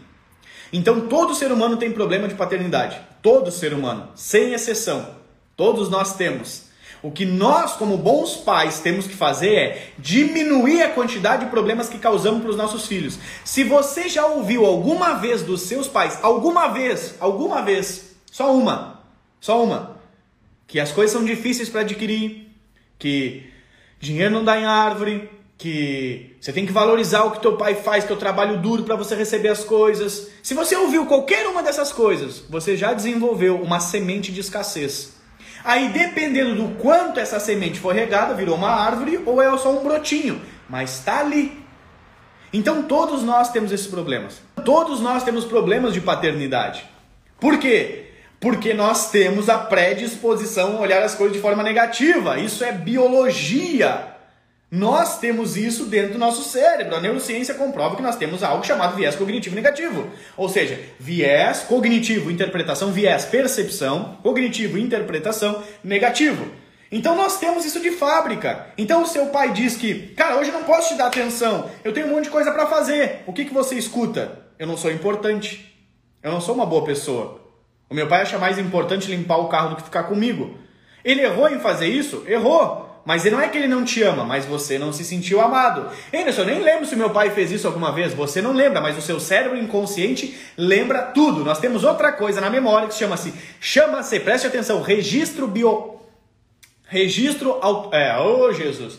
Então 0.73 1.09
todo 1.09 1.35
ser 1.35 1.51
humano 1.51 1.77
tem 1.77 1.91
problema 1.91 2.29
de 2.29 2.35
paternidade. 2.35 3.01
Todo 3.23 3.51
ser 3.51 3.73
humano, 3.73 4.11
sem 4.15 4.53
exceção. 4.53 5.17
Todos 5.57 5.89
nós 5.89 6.17
temos. 6.17 6.66
O 7.07 7.13
que 7.13 7.25
nós, 7.25 7.75
como 7.75 7.97
bons 7.97 8.35
pais, 8.35 8.81
temos 8.81 9.07
que 9.07 9.15
fazer 9.15 9.55
é 9.55 9.89
diminuir 9.97 10.83
a 10.83 10.91
quantidade 10.91 11.45
de 11.45 11.51
problemas 11.53 11.89
que 11.89 12.01
causamos 12.01 12.41
para 12.41 12.51
os 12.51 12.57
nossos 12.57 12.89
filhos. 12.89 13.17
Se 13.45 13.63
você 13.63 14.09
já 14.09 14.27
ouviu 14.27 14.67
alguma 14.67 15.15
vez 15.15 15.41
dos 15.41 15.63
seus 15.63 15.87
pais, 15.87 16.19
alguma 16.21 16.67
vez, 16.67 17.15
alguma 17.21 17.63
vez, 17.63 18.17
só 18.29 18.53
uma, 18.53 19.05
só 19.41 19.63
uma, 19.63 20.01
que 20.67 20.81
as 20.81 20.91
coisas 20.91 21.13
são 21.13 21.25
difíceis 21.25 21.69
para 21.69 21.83
adquirir, 21.83 22.49
que 22.99 23.53
dinheiro 24.01 24.35
não 24.35 24.45
dá 24.45 24.59
em 24.59 24.65
árvore, 24.65 25.31
que 25.57 26.35
você 26.41 26.53
tem 26.53 26.67
que 26.67 26.73
valorizar 26.73 27.23
o 27.23 27.31
que 27.31 27.41
teu 27.41 27.57
pai 27.57 27.77
faz, 27.77 28.03
que 28.03 28.13
o 28.13 28.17
trabalho 28.17 28.59
duro 28.59 28.83
para 28.83 28.97
você 28.97 29.15
receber 29.15 29.51
as 29.51 29.63
coisas. 29.63 30.27
Se 30.43 30.55
você 30.55 30.75
ouviu 30.75 31.07
qualquer 31.07 31.47
uma 31.47 31.63
dessas 31.63 31.93
coisas, 31.93 32.43
você 32.51 32.77
já 32.77 32.93
desenvolveu 32.93 33.63
uma 33.63 33.79
semente 33.79 34.33
de 34.33 34.41
escassez. 34.41 35.16
Aí, 35.67 35.89
dependendo 35.89 36.55
do 36.55 36.77
quanto 36.77 37.19
essa 37.19 37.41
semente 37.41 37.81
foi 37.81 37.93
regada, 37.93 38.35
virou 38.35 38.55
uma 38.55 38.71
árvore 38.71 39.21
ou 39.27 39.43
é 39.43 39.59
só 39.59 39.73
um 39.73 39.83
brotinho, 39.83 40.41
mas 40.69 40.95
está 40.95 41.19
ali. 41.19 41.61
Então, 42.53 42.85
todos 42.85 43.25
nós 43.25 43.51
temos 43.51 43.73
esses 43.73 43.89
problemas. 43.89 44.41
Todos 44.65 45.01
nós 45.01 45.25
temos 45.25 45.45
problemas 45.45 45.93
de 45.93 46.01
paternidade. 46.01 46.85
Por 47.41 47.59
quê? 47.59 48.11
Porque 48.39 48.73
nós 48.75 49.11
temos 49.11 49.49
a 49.49 49.59
predisposição 49.59 50.77
a 50.77 50.81
olhar 50.83 51.03
as 51.03 51.17
coisas 51.17 51.37
de 51.37 51.43
forma 51.43 51.65
negativa. 51.65 52.39
Isso 52.39 52.63
é 52.63 52.71
biologia. 52.71 54.16
Nós 54.71 55.21
temos 55.21 55.57
isso 55.57 55.85
dentro 55.85 56.15
do 56.15 56.19
nosso 56.19 56.43
cérebro. 56.43 56.97
A 56.97 57.01
neurociência 57.01 57.55
comprova 57.55 57.95
que 57.95 58.03
nós 58.03 58.17
temos 58.17 58.43
algo 58.43 58.67
chamado 58.67 58.97
viés 58.97 59.15
cognitivo 59.15 59.55
negativo. 59.55 60.09
Ou 60.37 60.49
seja, 60.49 60.81
viés 60.99 61.61
cognitivo, 61.61 62.31
interpretação, 62.31 62.91
viés 62.91 63.25
percepção, 63.25 64.19
cognitivo, 64.23 64.77
interpretação, 64.77 65.63
negativo. 65.85 66.51
Então 66.91 67.17
nós 67.17 67.39
temos 67.39 67.65
isso 67.65 67.81
de 67.81 67.93
fábrica. 67.93 68.67
Então 68.77 69.03
o 69.03 69.07
seu 69.07 69.27
pai 69.27 69.53
diz 69.53 69.77
que, 69.77 70.09
cara, 70.15 70.37
hoje 70.37 70.51
não 70.51 70.65
posso 70.65 70.89
te 70.89 70.95
dar 70.99 71.07
atenção, 71.07 71.71
eu 71.85 71.93
tenho 71.93 72.07
um 72.07 72.11
monte 72.11 72.25
de 72.25 72.31
coisa 72.31 72.51
para 72.51 72.67
fazer. 72.67 73.23
O 73.27 73.33
que, 73.33 73.45
que 73.45 73.55
você 73.55 73.77
escuta? 73.77 74.47
Eu 74.59 74.67
não 74.67 74.77
sou 74.77 74.91
importante. 74.91 75.77
Eu 76.23 76.33
não 76.33 76.41
sou 76.41 76.55
uma 76.55 76.67
boa 76.67 76.85
pessoa. 76.85 77.41
O 77.89 77.95
meu 77.95 78.09
pai 78.09 78.23
acha 78.23 78.39
mais 78.39 78.59
importante 78.59 79.11
limpar 79.11 79.37
o 79.39 79.49
carro 79.49 79.71
do 79.71 79.77
que 79.77 79.83
ficar 79.83 80.05
comigo. 80.05 80.59
Ele 81.05 81.23
errou 81.23 81.49
em 81.49 81.61
fazer 81.61 81.87
isso? 81.87 82.25
Errou. 82.27 82.87
Mas 83.07 83.25
não 83.25 83.41
é 83.41 83.49
que 83.49 83.57
ele 83.57 83.69
não 83.69 83.85
te 83.85 84.03
ama, 84.03 84.25
mas 84.25 84.45
você 84.45 84.81
não 84.81 84.93
se 84.93 85.05
sentiu 85.05 85.41
amado. 85.41 85.89
Anderson, 86.13 86.41
eu 86.41 86.47
nem 86.47 86.61
lembro 86.61 86.85
se 86.85 86.97
meu 86.97 87.11
pai 87.11 87.31
fez 87.31 87.53
isso 87.53 87.69
alguma 87.69 87.93
vez. 87.93 88.13
Você 88.13 88.43
não 88.43 88.53
lembra, 88.53 88.81
mas 88.81 88.99
o 88.99 89.01
seu 89.01 89.21
cérebro 89.21 89.57
inconsciente 89.57 90.37
lembra 90.59 91.03
tudo. 91.03 91.45
Nós 91.45 91.61
temos 91.61 91.85
outra 91.85 92.11
coisa 92.11 92.41
na 92.41 92.51
memória 92.51 92.89
que 92.89 92.95
chama-se, 92.95 93.33
chama-se, 93.61 94.19
preste 94.19 94.49
atenção, 94.49 94.83
registro 94.83 95.47
bio... 95.47 96.01
Registro... 96.89 97.61
É, 97.93 98.19
oh 98.19 98.53
Jesus. 98.53 98.99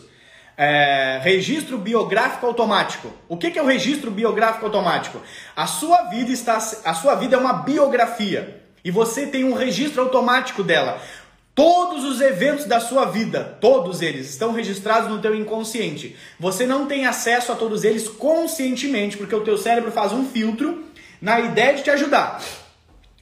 É, 0.56 1.20
registro 1.22 1.76
biográfico 1.76 2.46
automático. 2.46 3.12
O 3.28 3.36
que, 3.36 3.50
que 3.50 3.58
é 3.58 3.62
o 3.62 3.66
registro 3.66 4.10
biográfico 4.10 4.64
automático? 4.64 5.20
A 5.54 5.66
sua 5.66 6.04
vida 6.04 6.32
está, 6.32 6.56
a 6.56 6.94
sua 6.94 7.14
vida 7.14 7.36
é 7.36 7.38
uma 7.38 7.52
biografia 7.52 8.58
e 8.82 8.90
você 8.90 9.26
tem 9.26 9.44
um 9.44 9.52
registro 9.52 10.02
automático 10.02 10.62
dela. 10.62 10.98
Todos 11.58 12.04
os 12.04 12.20
eventos 12.20 12.66
da 12.66 12.78
sua 12.78 13.06
vida, 13.06 13.58
todos 13.60 14.00
eles 14.00 14.30
estão 14.30 14.52
registrados 14.52 15.10
no 15.10 15.20
teu 15.20 15.34
inconsciente. 15.34 16.14
Você 16.38 16.64
não 16.64 16.86
tem 16.86 17.04
acesso 17.04 17.50
a 17.50 17.56
todos 17.56 17.82
eles 17.82 18.06
conscientemente, 18.06 19.16
porque 19.16 19.34
o 19.34 19.40
teu 19.40 19.58
cérebro 19.58 19.90
faz 19.90 20.12
um 20.12 20.24
filtro 20.24 20.84
na 21.20 21.40
ideia 21.40 21.74
de 21.74 21.82
te 21.82 21.90
ajudar. 21.90 22.40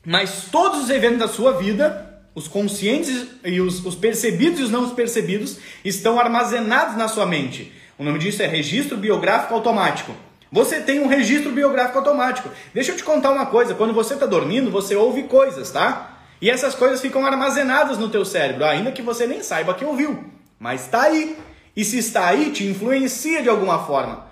Mas 0.04 0.48
todos 0.52 0.84
os 0.84 0.90
eventos 0.90 1.20
da 1.20 1.28
sua 1.28 1.52
vida, 1.52 2.20
os 2.34 2.46
conscientes 2.46 3.26
e 3.42 3.58
os, 3.58 3.82
os 3.82 3.94
percebidos 3.94 4.60
e 4.60 4.64
os 4.64 4.70
não 4.70 4.90
percebidos, 4.90 5.56
estão 5.82 6.20
armazenados 6.20 6.94
na 6.94 7.08
sua 7.08 7.24
mente. 7.24 7.72
O 7.98 8.04
nome 8.04 8.18
disso 8.18 8.42
é 8.42 8.46
registro 8.46 8.98
biográfico 8.98 9.54
automático. 9.54 10.14
Você 10.52 10.80
tem 10.80 11.00
um 11.00 11.06
registro 11.06 11.52
biográfico 11.52 12.00
automático. 12.00 12.50
Deixa 12.74 12.92
eu 12.92 12.96
te 12.98 13.02
contar 13.02 13.30
uma 13.30 13.46
coisa: 13.46 13.74
quando 13.74 13.94
você 13.94 14.12
está 14.12 14.26
dormindo, 14.26 14.70
você 14.70 14.94
ouve 14.94 15.22
coisas, 15.22 15.70
tá? 15.70 16.15
E 16.40 16.50
essas 16.50 16.74
coisas 16.74 17.00
ficam 17.00 17.24
armazenadas 17.24 17.98
no 17.98 18.08
teu 18.08 18.24
cérebro, 18.24 18.64
ainda 18.64 18.92
que 18.92 19.02
você 19.02 19.26
nem 19.26 19.42
saiba 19.42 19.74
que 19.74 19.84
ouviu. 19.84 20.24
Mas 20.58 20.82
está 20.82 21.02
aí. 21.02 21.38
E 21.74 21.84
se 21.84 21.98
está 21.98 22.28
aí, 22.28 22.52
te 22.52 22.64
influencia 22.64 23.42
de 23.42 23.48
alguma 23.48 23.84
forma. 23.84 24.26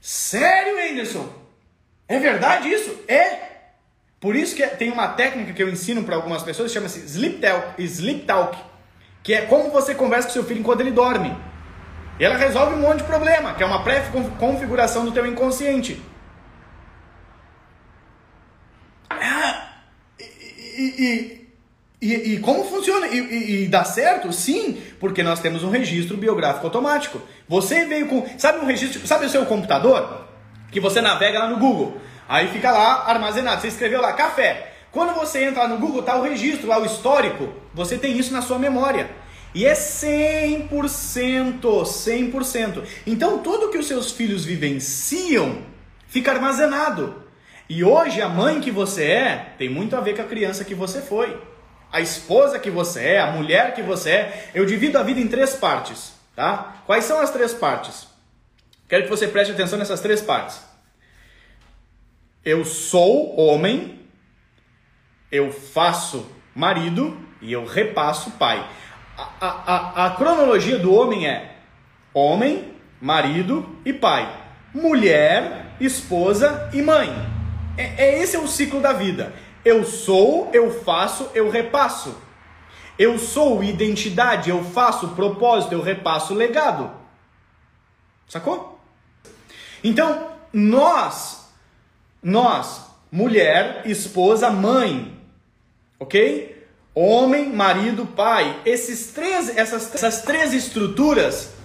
Sério, 0.00 0.78
Anderson? 0.78 1.28
É 2.08 2.18
verdade 2.18 2.68
isso? 2.68 2.96
É. 3.08 3.46
Por 4.20 4.34
isso 4.34 4.54
que 4.54 4.66
tem 4.66 4.90
uma 4.90 5.08
técnica 5.08 5.52
que 5.52 5.62
eu 5.62 5.68
ensino 5.68 6.04
para 6.04 6.16
algumas 6.16 6.42
pessoas, 6.42 6.72
chama-se 6.72 7.00
sleep 7.00 7.38
talk, 7.38 7.82
sleep 7.82 8.24
talk, 8.24 8.56
que 9.22 9.34
é 9.34 9.42
como 9.42 9.70
você 9.70 9.94
conversa 9.94 10.28
com 10.28 10.34
seu 10.34 10.44
filho 10.44 10.60
enquanto 10.60 10.80
ele 10.80 10.92
dorme. 10.92 11.36
E 12.18 12.24
ela 12.24 12.36
resolve 12.36 12.74
um 12.74 12.80
monte 12.80 12.98
de 12.98 13.04
problema, 13.04 13.54
que 13.54 13.62
é 13.62 13.66
uma 13.66 13.82
pré-configuração 13.82 15.04
do 15.04 15.12
teu 15.12 15.26
inconsciente. 15.26 16.00
E, 20.78 21.46
e, 22.00 22.34
e, 22.34 22.38
como 22.40 22.64
funciona? 22.64 23.06
E, 23.08 23.64
e, 23.64 23.68
dá 23.68 23.84
certo? 23.84 24.32
Sim, 24.32 24.80
porque 25.00 25.22
nós 25.22 25.40
temos 25.40 25.64
um 25.64 25.70
registro 25.70 26.16
biográfico 26.16 26.66
automático. 26.66 27.20
Você 27.48 27.84
veio 27.84 28.06
com. 28.06 28.26
Sabe 28.38 28.58
um 28.58 28.66
registro. 28.66 29.06
Sabe 29.06 29.26
o 29.26 29.30
seu 29.30 29.46
computador? 29.46 30.26
Que 30.70 30.80
você 30.80 31.00
navega 31.00 31.38
lá 31.38 31.48
no 31.48 31.58
Google. 31.58 32.00
Aí 32.28 32.48
fica 32.48 32.70
lá 32.70 33.04
armazenado. 33.08 33.60
Você 33.60 33.68
escreveu 33.68 34.00
lá 34.00 34.12
café. 34.12 34.72
Quando 34.92 35.14
você 35.14 35.44
entra 35.44 35.68
no 35.68 35.78
Google, 35.78 36.02
tá 36.02 36.16
o 36.16 36.22
registro 36.22 36.68
lá, 36.68 36.78
o 36.78 36.86
histórico. 36.86 37.52
Você 37.74 37.98
tem 37.98 38.16
isso 38.18 38.32
na 38.32 38.42
sua 38.42 38.58
memória. 38.58 39.10
E 39.54 39.64
é 39.64 39.72
100%, 39.72 41.60
100%. 41.60 42.82
Então 43.06 43.38
tudo 43.38 43.70
que 43.70 43.78
os 43.78 43.86
seus 43.86 44.10
filhos 44.10 44.44
vivenciam 44.44 45.62
fica 46.08 46.32
armazenado. 46.32 47.25
E 47.68 47.82
hoje 47.82 48.22
a 48.22 48.28
mãe 48.28 48.60
que 48.60 48.70
você 48.70 49.04
é 49.04 49.54
tem 49.58 49.68
muito 49.68 49.96
a 49.96 50.00
ver 50.00 50.14
com 50.14 50.22
a 50.22 50.26
criança 50.26 50.64
que 50.64 50.74
você 50.74 51.00
foi. 51.00 51.36
A 51.90 52.00
esposa 52.00 52.58
que 52.58 52.70
você 52.70 53.04
é, 53.04 53.20
a 53.20 53.30
mulher 53.30 53.74
que 53.74 53.82
você 53.82 54.10
é. 54.10 54.50
Eu 54.54 54.64
divido 54.64 54.98
a 54.98 55.02
vida 55.02 55.20
em 55.20 55.28
três 55.28 55.54
partes, 55.54 56.12
tá? 56.34 56.82
Quais 56.86 57.04
são 57.04 57.20
as 57.20 57.30
três 57.30 57.52
partes? 57.52 58.06
Quero 58.88 59.04
que 59.04 59.10
você 59.10 59.26
preste 59.26 59.52
atenção 59.52 59.78
nessas 59.78 60.00
três 60.00 60.20
partes. 60.20 60.60
Eu 62.44 62.64
sou 62.64 63.36
homem, 63.40 64.00
eu 65.32 65.50
faço 65.50 66.30
marido 66.54 67.18
e 67.42 67.52
eu 67.52 67.64
repasso 67.64 68.30
pai. 68.32 68.64
A, 69.18 69.30
a, 69.40 69.48
a, 69.48 70.06
a 70.06 70.10
cronologia 70.10 70.78
do 70.78 70.94
homem 70.94 71.26
é 71.26 71.56
homem, 72.14 72.72
marido 73.00 73.76
e 73.84 73.92
pai. 73.92 74.32
Mulher, 74.72 75.74
esposa 75.80 76.70
e 76.72 76.80
mãe. 76.80 77.35
É, 77.76 78.04
é, 78.04 78.22
esse 78.22 78.36
é 78.36 78.38
o 78.38 78.48
ciclo 78.48 78.80
da 78.80 78.92
vida. 78.92 79.34
Eu 79.64 79.84
sou, 79.84 80.50
eu 80.52 80.82
faço, 80.82 81.28
eu 81.34 81.50
repasso. 81.50 82.16
Eu 82.98 83.18
sou 83.18 83.62
identidade, 83.62 84.48
eu 84.48 84.64
faço 84.64 85.08
propósito, 85.08 85.72
eu 85.72 85.82
repasso 85.82 86.32
legado. 86.34 86.90
Sacou? 88.28 88.80
Então, 89.84 90.30
nós, 90.52 91.48
nós, 92.22 92.86
mulher, 93.12 93.82
esposa, 93.84 94.50
mãe, 94.50 95.20
ok? 96.00 96.66
Homem, 96.94 97.52
marido, 97.52 98.06
pai. 98.06 98.62
Esses 98.64 99.08
três, 99.12 99.54
essas, 99.54 99.94
essas 99.94 100.22
três 100.22 100.54
estruturas 100.54 101.55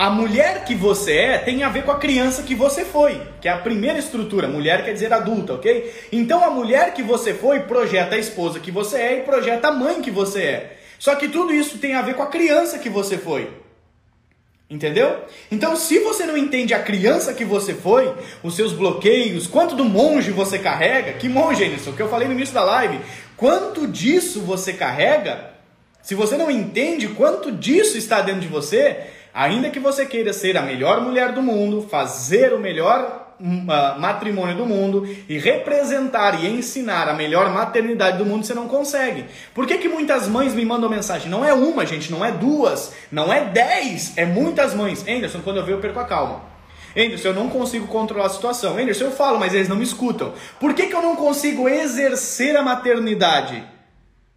a 0.00 0.08
mulher 0.08 0.64
que 0.64 0.74
você 0.74 1.12
é 1.12 1.36
tem 1.36 1.62
a 1.62 1.68
ver 1.68 1.84
com 1.84 1.90
a 1.90 1.98
criança 1.98 2.42
que 2.42 2.54
você 2.54 2.86
foi, 2.86 3.20
que 3.38 3.46
é 3.46 3.50
a 3.50 3.58
primeira 3.58 3.98
estrutura. 3.98 4.48
Mulher 4.48 4.82
quer 4.82 4.94
dizer 4.94 5.12
adulta, 5.12 5.52
ok? 5.52 5.92
Então 6.10 6.42
a 6.42 6.48
mulher 6.48 6.94
que 6.94 7.02
você 7.02 7.34
foi 7.34 7.60
projeta 7.60 8.14
a 8.14 8.18
esposa 8.18 8.60
que 8.60 8.70
você 8.70 8.96
é 8.96 9.18
e 9.18 9.22
projeta 9.24 9.68
a 9.68 9.72
mãe 9.72 10.00
que 10.00 10.10
você 10.10 10.42
é. 10.42 10.76
Só 10.98 11.14
que 11.16 11.28
tudo 11.28 11.52
isso 11.52 11.76
tem 11.76 11.96
a 11.96 12.00
ver 12.00 12.14
com 12.14 12.22
a 12.22 12.28
criança 12.28 12.78
que 12.78 12.88
você 12.88 13.18
foi. 13.18 13.50
Entendeu? 14.70 15.22
Então, 15.50 15.76
se 15.76 15.98
você 15.98 16.24
não 16.24 16.36
entende 16.36 16.72
a 16.72 16.82
criança 16.82 17.34
que 17.34 17.44
você 17.44 17.74
foi, 17.74 18.10
os 18.42 18.56
seus 18.56 18.72
bloqueios, 18.72 19.46
quanto 19.46 19.76
do 19.76 19.84
monge 19.84 20.30
você 20.30 20.58
carrega, 20.58 21.12
que 21.12 21.28
monge, 21.28 21.62
Anderson, 21.62 21.92
que 21.92 22.00
eu 22.00 22.08
falei 22.08 22.26
no 22.26 22.32
início 22.32 22.54
da 22.54 22.64
live, 22.64 23.00
quanto 23.36 23.86
disso 23.86 24.40
você 24.40 24.72
carrega, 24.72 25.50
se 26.02 26.14
você 26.14 26.38
não 26.38 26.50
entende 26.50 27.08
quanto 27.08 27.52
disso 27.52 27.98
está 27.98 28.22
dentro 28.22 28.40
de 28.40 28.48
você, 28.48 28.96
Ainda 29.32 29.70
que 29.70 29.78
você 29.78 30.06
queira 30.06 30.32
ser 30.32 30.56
a 30.56 30.62
melhor 30.62 31.00
mulher 31.00 31.32
do 31.32 31.42
mundo, 31.42 31.86
fazer 31.88 32.52
o 32.52 32.58
melhor 32.58 33.34
uh, 33.40 34.00
matrimônio 34.00 34.56
do 34.56 34.66
mundo 34.66 35.08
e 35.28 35.38
representar 35.38 36.42
e 36.42 36.46
ensinar 36.46 37.08
a 37.08 37.14
melhor 37.14 37.50
maternidade 37.50 38.18
do 38.18 38.26
mundo, 38.26 38.44
você 38.44 38.54
não 38.54 38.68
consegue. 38.68 39.24
Por 39.54 39.66
que, 39.66 39.78
que 39.78 39.88
muitas 39.88 40.28
mães 40.28 40.54
me 40.54 40.64
mandam 40.64 40.90
mensagem? 40.90 41.30
Não 41.30 41.44
é 41.44 41.52
uma, 41.52 41.86
gente, 41.86 42.10
não 42.10 42.24
é 42.24 42.30
duas, 42.30 42.92
não 43.10 43.32
é 43.32 43.44
dez, 43.44 44.12
é 44.16 44.24
muitas 44.24 44.74
mães. 44.74 45.06
Anderson, 45.08 45.40
quando 45.42 45.58
eu 45.58 45.64
vejo, 45.64 45.78
eu 45.78 45.80
perco 45.80 46.00
a 46.00 46.04
calma. 46.04 46.42
Anderson, 46.96 47.28
eu 47.28 47.34
não 47.34 47.48
consigo 47.48 47.86
controlar 47.86 48.26
a 48.26 48.30
situação. 48.30 48.76
Anderson, 48.76 49.04
eu 49.04 49.12
falo, 49.12 49.38
mas 49.38 49.54
eles 49.54 49.68
não 49.68 49.76
me 49.76 49.84
escutam. 49.84 50.32
Por 50.58 50.74
que, 50.74 50.88
que 50.88 50.94
eu 50.94 51.02
não 51.02 51.16
consigo 51.16 51.68
exercer 51.68 52.56
a 52.56 52.62
maternidade? 52.62 53.64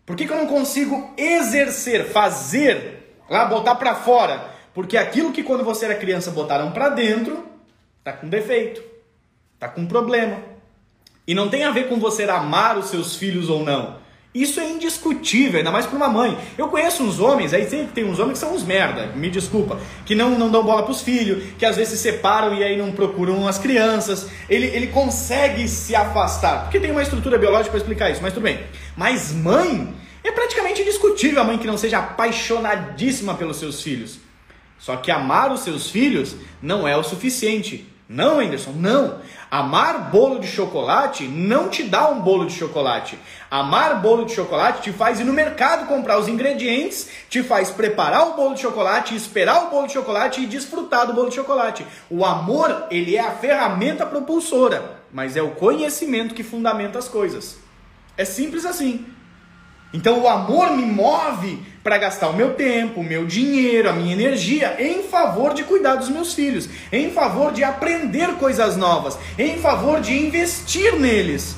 Por 0.06 0.16
que, 0.16 0.26
que 0.26 0.32
eu 0.32 0.38
não 0.38 0.48
consigo 0.48 1.14
exercer, 1.18 2.06
fazer, 2.06 3.18
lá, 3.30 3.46
botar 3.46 3.76
para 3.76 3.96
fora? 3.96 4.53
Porque 4.74 4.98
aquilo 4.98 5.32
que 5.32 5.44
quando 5.44 5.64
você 5.64 5.86
era 5.86 5.96
criança 5.96 6.32
botaram 6.32 6.72
para 6.72 6.90
dentro, 6.90 7.46
tá 8.04 8.12
com 8.12 8.28
defeito, 8.28 8.84
tá 9.60 9.68
com 9.68 9.86
problema. 9.86 10.38
E 11.28 11.34
não 11.34 11.50
tem 11.50 11.64
a 11.64 11.72
ver 11.72 11.88
com 11.88 12.00
você 12.00 12.24
amar 12.24 12.78
os 12.78 12.88
seus 12.88 13.16
filhos 13.16 13.50
ou 13.50 13.64
não. 13.64 14.02
Isso 14.34 14.60
é 14.60 14.68
indiscutível, 14.68 15.60
ainda 15.60 15.70
mais 15.70 15.86
para 15.86 15.96
uma 15.96 16.10
mãe. 16.10 16.36
Eu 16.58 16.68
conheço 16.68 17.04
uns 17.04 17.20
homens, 17.20 17.54
aí 17.54 17.68
tem, 17.68 17.86
tem 17.86 18.04
uns 18.04 18.18
homens 18.18 18.40
que 18.40 18.46
são 18.46 18.56
uns 18.56 18.64
merda, 18.64 19.06
me 19.16 19.30
desculpa, 19.30 19.80
que 20.08 20.16
não, 20.16 20.32
não 20.32 20.50
dão 20.50 20.64
bola 20.64 20.82
para 20.82 20.92
os 20.92 21.02
filhos, 21.02 21.54
que 21.58 21.64
às 21.64 21.76
vezes 21.76 21.94
se 21.94 22.00
separam 22.00 22.56
e 22.56 22.64
aí 22.64 22.76
não 22.76 22.92
procuram 22.92 23.48
as 23.48 23.60
crianças. 23.60 24.28
Ele, 24.50 24.66
ele 24.66 24.88
consegue 24.88 25.68
se 25.68 25.96
afastar, 25.96 26.64
porque 26.64 26.80
tem 26.80 26.90
uma 26.90 27.04
estrutura 27.04 27.38
biológica 27.38 27.70
para 27.70 27.78
explicar 27.78 28.10
isso, 28.10 28.24
mas 28.24 28.34
tudo 28.34 28.44
bem. 28.44 28.60
Mas 28.98 29.32
mãe, 29.32 29.94
é 30.24 30.32
praticamente 30.32 30.82
indiscutível 30.82 31.40
a 31.40 31.44
mãe 31.44 31.60
que 31.60 31.68
não 31.68 31.78
seja 31.78 32.00
apaixonadíssima 32.00 33.36
pelos 33.36 33.58
seus 33.58 33.84
filhos. 33.84 34.18
Só 34.84 34.98
que 34.98 35.10
amar 35.10 35.50
os 35.50 35.62
seus 35.62 35.90
filhos 35.90 36.36
não 36.62 36.86
é 36.86 36.98
o 36.98 37.04
suficiente. 37.04 37.88
Não, 38.10 38.42
Anderson, 38.42 38.74
não. 38.74 39.22
Amar 39.50 40.12
bolo 40.12 40.40
de 40.40 40.48
chocolate 40.48 41.24
não 41.24 41.70
te 41.70 41.84
dá 41.84 42.10
um 42.10 42.20
bolo 42.20 42.46
de 42.46 42.54
chocolate. 42.54 43.18
Amar 43.50 44.02
bolo 44.02 44.26
de 44.26 44.34
chocolate 44.34 44.82
te 44.82 44.92
faz 44.92 45.22
ir 45.22 45.24
no 45.24 45.32
mercado 45.32 45.88
comprar 45.88 46.20
os 46.20 46.28
ingredientes, 46.28 47.10
te 47.30 47.42
faz 47.42 47.70
preparar 47.70 48.28
o 48.28 48.34
bolo 48.34 48.56
de 48.56 48.60
chocolate, 48.60 49.16
esperar 49.16 49.68
o 49.68 49.70
bolo 49.70 49.88
de 49.88 49.94
chocolate 49.94 50.42
e 50.42 50.48
desfrutar 50.48 51.08
do 51.08 51.14
bolo 51.14 51.30
de 51.30 51.36
chocolate. 51.36 51.88
O 52.10 52.26
amor, 52.26 52.88
ele 52.92 53.16
é 53.16 53.22
a 53.22 53.32
ferramenta 53.32 54.06
propulsora, 54.06 55.00
mas 55.14 55.38
é 55.38 55.42
o 55.42 55.52
conhecimento 55.52 56.36
que 56.36 56.44
fundamenta 56.44 57.00
as 57.00 57.08
coisas. 57.08 57.58
É 58.18 58.26
simples 58.26 58.66
assim. 58.66 59.06
Então 59.94 60.20
o 60.20 60.28
amor 60.28 60.72
me 60.72 60.86
move 60.86 61.73
para 61.84 61.98
gastar 61.98 62.30
o 62.30 62.36
meu 62.36 62.54
tempo, 62.54 63.02
o 63.02 63.04
meu 63.04 63.26
dinheiro, 63.26 63.90
a 63.90 63.94
minha 63.94 64.14
energia 64.14 64.78
em 64.80 65.04
favor 65.04 65.54
de 65.54 65.64
cuidar 65.64 65.96
dos 65.96 66.10
meus 66.10 66.34
filhos, 66.34 66.70
em 66.92 67.12
favor 67.12 67.52
de 67.52 67.64
aprender 67.64 68.36
coisas 68.36 68.78
novas, 68.78 69.18
em 69.38 69.58
favor 69.58 70.00
de 70.00 70.14
investir 70.14 70.98
neles. 70.98 71.58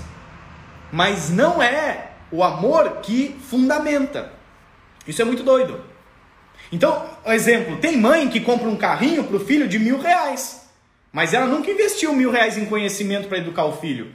Mas 0.92 1.30
não 1.30 1.62
é 1.62 2.12
o 2.32 2.44
amor 2.44 3.02
que 3.04 3.36
fundamenta. 3.50 4.32
Isso 5.08 5.22
é 5.22 5.26
muito 5.26 5.44
doido. 5.44 5.84
Então, 6.72 7.06
exemplo, 7.28 7.78
tem 7.78 7.96
mãe 7.96 8.28
que 8.28 8.40
compra 8.40 8.68
um 8.68 8.76
carrinho 8.76 9.24
para 9.24 9.38
o 9.38 9.46
filho 9.46 9.68
de 9.68 9.78
mil 9.78 10.00
reais, 10.00 10.68
mas 11.12 11.34
ela 11.34 11.46
nunca 11.46 11.70
investiu 11.70 12.14
mil 12.14 12.32
reais 12.32 12.58
em 12.58 12.66
conhecimento 12.66 13.28
para 13.28 13.38
educar 13.38 13.66
o 13.66 13.78
filho. 13.78 14.12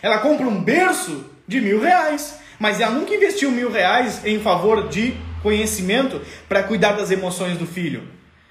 Ela 0.00 0.18
compra 0.18 0.46
um 0.46 0.62
berço 0.62 1.28
de 1.48 1.60
mil 1.60 1.80
reais, 1.80 2.38
mas 2.60 2.78
ela 2.78 2.92
nunca 2.92 3.14
investiu 3.14 3.50
mil 3.50 3.72
reais 3.72 4.24
em 4.24 4.38
favor 4.38 4.86
de 4.88 5.16
conhecimento 5.42 6.20
para 6.46 6.62
cuidar 6.62 6.92
das 6.92 7.10
emoções 7.10 7.56
do 7.56 7.66
filho. 7.66 8.02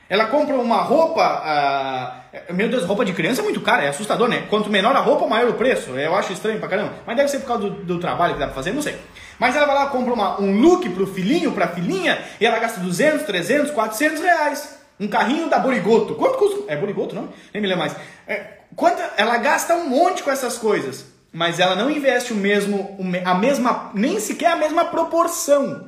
Ela 0.09 0.25
compra 0.25 0.55
uma 0.55 0.81
roupa. 0.81 2.23
Uh, 2.49 2.53
meu 2.55 2.67
Deus, 2.67 2.83
roupa 2.83 3.05
de 3.05 3.13
criança 3.13 3.41
é 3.41 3.43
muito 3.43 3.61
cara, 3.61 3.83
é 3.83 3.89
assustador, 3.89 4.27
né? 4.27 4.47
Quanto 4.49 4.67
menor 4.67 4.95
a 4.95 4.99
roupa, 4.99 5.27
maior 5.27 5.49
o 5.49 5.53
preço. 5.53 5.91
Eu 5.91 6.15
acho 6.15 6.33
estranho 6.33 6.57
pra 6.57 6.67
caramba. 6.67 6.93
Mas 7.05 7.15
deve 7.15 7.29
ser 7.29 7.39
por 7.39 7.45
causa 7.45 7.69
do, 7.69 7.69
do 7.83 7.99
trabalho 7.99 8.33
que 8.33 8.39
dá 8.39 8.47
pra 8.47 8.55
fazer, 8.55 8.73
não 8.73 8.81
sei. 8.81 8.97
Mas 9.37 9.55
ela 9.55 9.67
vai 9.67 9.75
lá, 9.75 9.85
compra 9.85 10.11
uma, 10.11 10.41
um 10.41 10.59
look 10.59 10.89
pro 10.89 11.05
filhinho, 11.05 11.51
pra 11.51 11.67
filhinha, 11.67 12.19
e 12.41 12.45
ela 12.45 12.57
gasta 12.57 12.79
200, 12.79 13.23
300, 13.27 13.69
400 13.69 14.21
reais. 14.21 14.79
Um 14.99 15.07
carrinho 15.07 15.47
da 15.47 15.59
Borigoto. 15.59 16.15
Quanto 16.15 16.39
custa? 16.39 16.63
É 16.67 16.75
Borigoto, 16.75 17.13
não? 17.13 17.29
Nem 17.53 17.61
me 17.61 17.67
lembro 17.67 17.85
mais. 17.85 17.95
É, 18.27 18.57
quanto, 18.75 18.99
ela 19.15 19.37
gasta 19.37 19.75
um 19.75 19.87
monte 19.87 20.23
com 20.23 20.31
essas 20.31 20.57
coisas 20.57 21.18
mas 21.31 21.59
ela 21.59 21.75
não 21.75 21.89
investe 21.89 22.33
o 22.33 22.35
mesmo, 22.35 22.97
a 23.23 23.35
mesma, 23.35 23.91
nem 23.93 24.19
sequer 24.19 24.51
a 24.51 24.55
mesma 24.55 24.85
proporção 24.85 25.87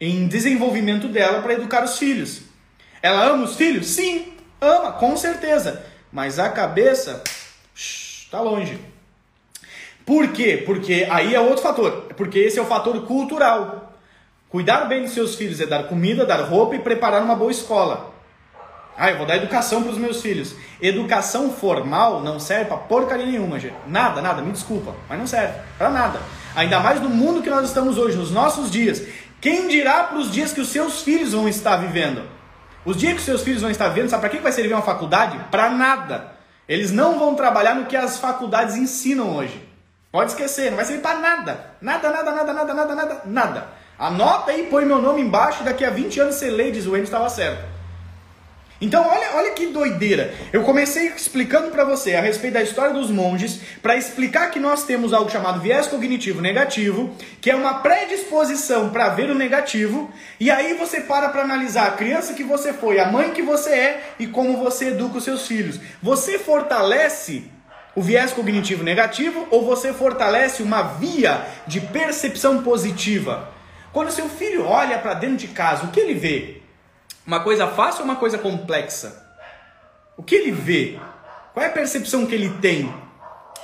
em 0.00 0.26
desenvolvimento 0.26 1.08
dela 1.08 1.42
para 1.42 1.54
educar 1.54 1.84
os 1.84 1.98
filhos. 1.98 2.42
Ela 3.02 3.24
ama 3.24 3.44
os 3.44 3.56
filhos? 3.56 3.86
Sim, 3.88 4.32
ama, 4.60 4.92
com 4.92 5.16
certeza. 5.16 5.84
Mas 6.12 6.38
a 6.38 6.48
cabeça 6.48 7.22
está 7.74 8.40
longe. 8.40 8.78
Por 10.06 10.32
quê? 10.32 10.62
Porque 10.64 11.06
aí 11.10 11.34
é 11.34 11.40
outro 11.40 11.62
fator. 11.62 12.08
Porque 12.16 12.38
esse 12.38 12.58
é 12.58 12.62
o 12.62 12.66
fator 12.66 13.06
cultural. 13.06 13.94
Cuidar 14.48 14.86
bem 14.86 15.02
dos 15.02 15.12
seus 15.12 15.34
filhos 15.34 15.60
é 15.60 15.66
dar 15.66 15.84
comida, 15.84 16.26
dar 16.26 16.42
roupa 16.42 16.74
e 16.74 16.80
preparar 16.80 17.22
uma 17.22 17.36
boa 17.36 17.50
escola. 17.50 18.12
Ah, 19.00 19.10
eu 19.10 19.16
vou 19.16 19.24
dar 19.24 19.38
educação 19.38 19.82
para 19.82 19.92
os 19.92 19.96
meus 19.96 20.20
filhos. 20.20 20.54
Educação 20.78 21.50
formal 21.50 22.22
não 22.22 22.38
serve 22.38 22.66
para 22.66 22.76
porcaria 22.76 23.24
nenhuma, 23.24 23.58
gente. 23.58 23.74
Nada, 23.86 24.20
nada, 24.20 24.42
me 24.42 24.52
desculpa, 24.52 24.94
mas 25.08 25.18
não 25.18 25.26
serve 25.26 25.54
para 25.78 25.88
nada. 25.88 26.20
Ainda 26.54 26.78
mais 26.80 27.00
no 27.00 27.08
mundo 27.08 27.40
que 27.40 27.48
nós 27.48 27.66
estamos 27.66 27.96
hoje, 27.96 28.18
nos 28.18 28.30
nossos 28.30 28.70
dias. 28.70 29.02
Quem 29.40 29.68
dirá 29.68 30.04
para 30.04 30.18
os 30.18 30.30
dias 30.30 30.52
que 30.52 30.60
os 30.60 30.68
seus 30.68 31.00
filhos 31.00 31.32
vão 31.32 31.48
estar 31.48 31.78
vivendo? 31.78 32.28
Os 32.84 32.94
dias 32.94 33.14
que 33.14 33.20
os 33.20 33.24
seus 33.24 33.40
filhos 33.40 33.62
vão 33.62 33.70
estar 33.70 33.88
vivendo, 33.88 34.10
sabe 34.10 34.20
para 34.20 34.28
que 34.28 34.36
vai 34.36 34.52
servir 34.52 34.74
uma 34.74 34.82
faculdade? 34.82 35.40
Para 35.50 35.70
nada. 35.70 36.32
Eles 36.68 36.92
não 36.92 37.18
vão 37.18 37.34
trabalhar 37.34 37.74
no 37.74 37.86
que 37.86 37.96
as 37.96 38.18
faculdades 38.18 38.76
ensinam 38.76 39.34
hoje. 39.34 39.66
Pode 40.12 40.32
esquecer, 40.32 40.68
não 40.68 40.76
vai 40.76 40.84
servir 40.84 41.00
para 41.00 41.18
nada. 41.18 41.70
Nada, 41.80 42.10
nada, 42.10 42.32
nada, 42.32 42.52
nada, 42.52 42.74
nada, 42.74 42.94
nada, 42.94 43.22
nada. 43.24 43.68
Anota 43.98 44.50
aí, 44.50 44.66
põe 44.70 44.84
meu 44.84 45.00
nome 45.00 45.22
embaixo 45.22 45.62
e 45.62 45.64
daqui 45.64 45.86
a 45.86 45.90
20 45.90 46.20
anos 46.20 46.34
você 46.34 46.50
lê 46.50 46.68
e 46.68 46.72
diz 46.72 46.84
o 46.84 46.90
Enio 46.90 47.04
estava 47.04 47.30
certo. 47.30 47.69
Então, 48.80 49.06
olha, 49.06 49.36
olha 49.36 49.50
que 49.50 49.66
doideira. 49.66 50.32
Eu 50.52 50.62
comecei 50.62 51.08
explicando 51.08 51.70
para 51.70 51.84
você 51.84 52.14
a 52.14 52.20
respeito 52.22 52.54
da 52.54 52.62
história 52.62 52.94
dos 52.94 53.10
monges, 53.10 53.60
para 53.82 53.94
explicar 53.94 54.50
que 54.50 54.58
nós 54.58 54.84
temos 54.84 55.12
algo 55.12 55.30
chamado 55.30 55.60
viés 55.60 55.86
cognitivo 55.86 56.40
negativo, 56.40 57.14
que 57.42 57.50
é 57.50 57.54
uma 57.54 57.80
predisposição 57.80 58.88
para 58.88 59.10
ver 59.10 59.30
o 59.30 59.34
negativo, 59.34 60.10
e 60.38 60.50
aí 60.50 60.72
você 60.74 61.02
para 61.02 61.28
para 61.28 61.42
analisar 61.42 61.88
a 61.88 61.90
criança 61.90 62.32
que 62.32 62.42
você 62.42 62.72
foi, 62.72 62.98
a 62.98 63.10
mãe 63.10 63.32
que 63.32 63.42
você 63.42 63.70
é 63.70 64.02
e 64.18 64.26
como 64.26 64.56
você 64.56 64.88
educa 64.88 65.18
os 65.18 65.24
seus 65.24 65.46
filhos. 65.46 65.78
Você 66.02 66.38
fortalece 66.38 67.44
o 67.94 68.00
viés 68.00 68.32
cognitivo 68.32 68.82
negativo 68.82 69.46
ou 69.50 69.62
você 69.62 69.92
fortalece 69.92 70.62
uma 70.62 70.82
via 70.82 71.44
de 71.66 71.80
percepção 71.80 72.62
positiva? 72.62 73.50
Quando 73.92 74.10
seu 74.10 74.28
filho 74.28 74.64
olha 74.64 74.98
para 74.98 75.14
dentro 75.14 75.36
de 75.36 75.48
casa, 75.48 75.84
o 75.84 75.90
que 75.90 76.00
ele 76.00 76.14
vê? 76.14 76.59
Uma 77.30 77.38
coisa 77.38 77.68
fácil 77.68 78.00
ou 78.00 78.06
uma 78.06 78.16
coisa 78.16 78.36
complexa? 78.36 79.24
O 80.16 80.22
que 80.24 80.34
ele 80.34 80.50
vê? 80.50 80.98
Qual 81.54 81.64
é 81.64 81.68
a 81.68 81.72
percepção 81.72 82.26
que 82.26 82.34
ele 82.34 82.48
tem? 82.60 82.92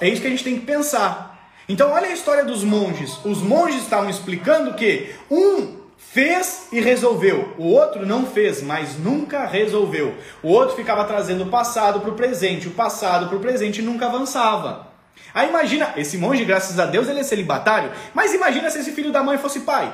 É 0.00 0.09
isso 0.09 0.20
que 0.20 0.29
a 0.29 0.31
gente 0.31 0.44
tem 0.44 0.57
que 0.57 0.64
pensar. 0.64 1.37
Então, 1.68 1.90
olha 1.90 2.07
a 2.07 2.12
história 2.12 2.44
dos 2.44 2.62
monges. 2.62 3.18
Os 3.24 3.42
monges 3.42 3.83
estavam 3.83 4.09
explicando 4.09 4.74
que 4.74 5.12
um 5.29 5.79
fez 5.98 6.68
e 6.70 6.81
resolveu, 6.81 7.57
o 7.59 7.64
outro 7.64 8.07
não 8.07 8.24
fez, 8.24 8.62
mas 8.62 8.96
nunca 9.00 9.44
resolveu. 9.46 10.14
O 10.44 10.48
outro 10.50 10.76
ficava 10.76 11.05
trazendo 11.05 11.42
o 11.42 11.50
passado 11.50 11.98
para 11.98 12.11
o 12.11 12.14
presente, 12.14 12.68
o 12.68 12.70
passado 12.70 13.26
para 13.26 13.37
o 13.37 13.40
presente 13.40 13.81
e 13.81 13.85
nunca 13.85 14.07
avançava. 14.07 14.92
Aí 15.35 15.48
imagina, 15.48 15.92
esse 15.96 16.16
monge, 16.16 16.44
graças 16.44 16.79
a 16.79 16.87
Deus, 16.87 17.09
ele 17.09 17.18
é 17.18 17.24
celibatário, 17.24 17.90
mas 18.14 18.33
imagina 18.33 18.70
se 18.70 18.79
esse 18.79 18.92
filho 18.92 19.11
da 19.11 19.24
mãe 19.24 19.37
fosse 19.38 19.59
pai. 19.59 19.92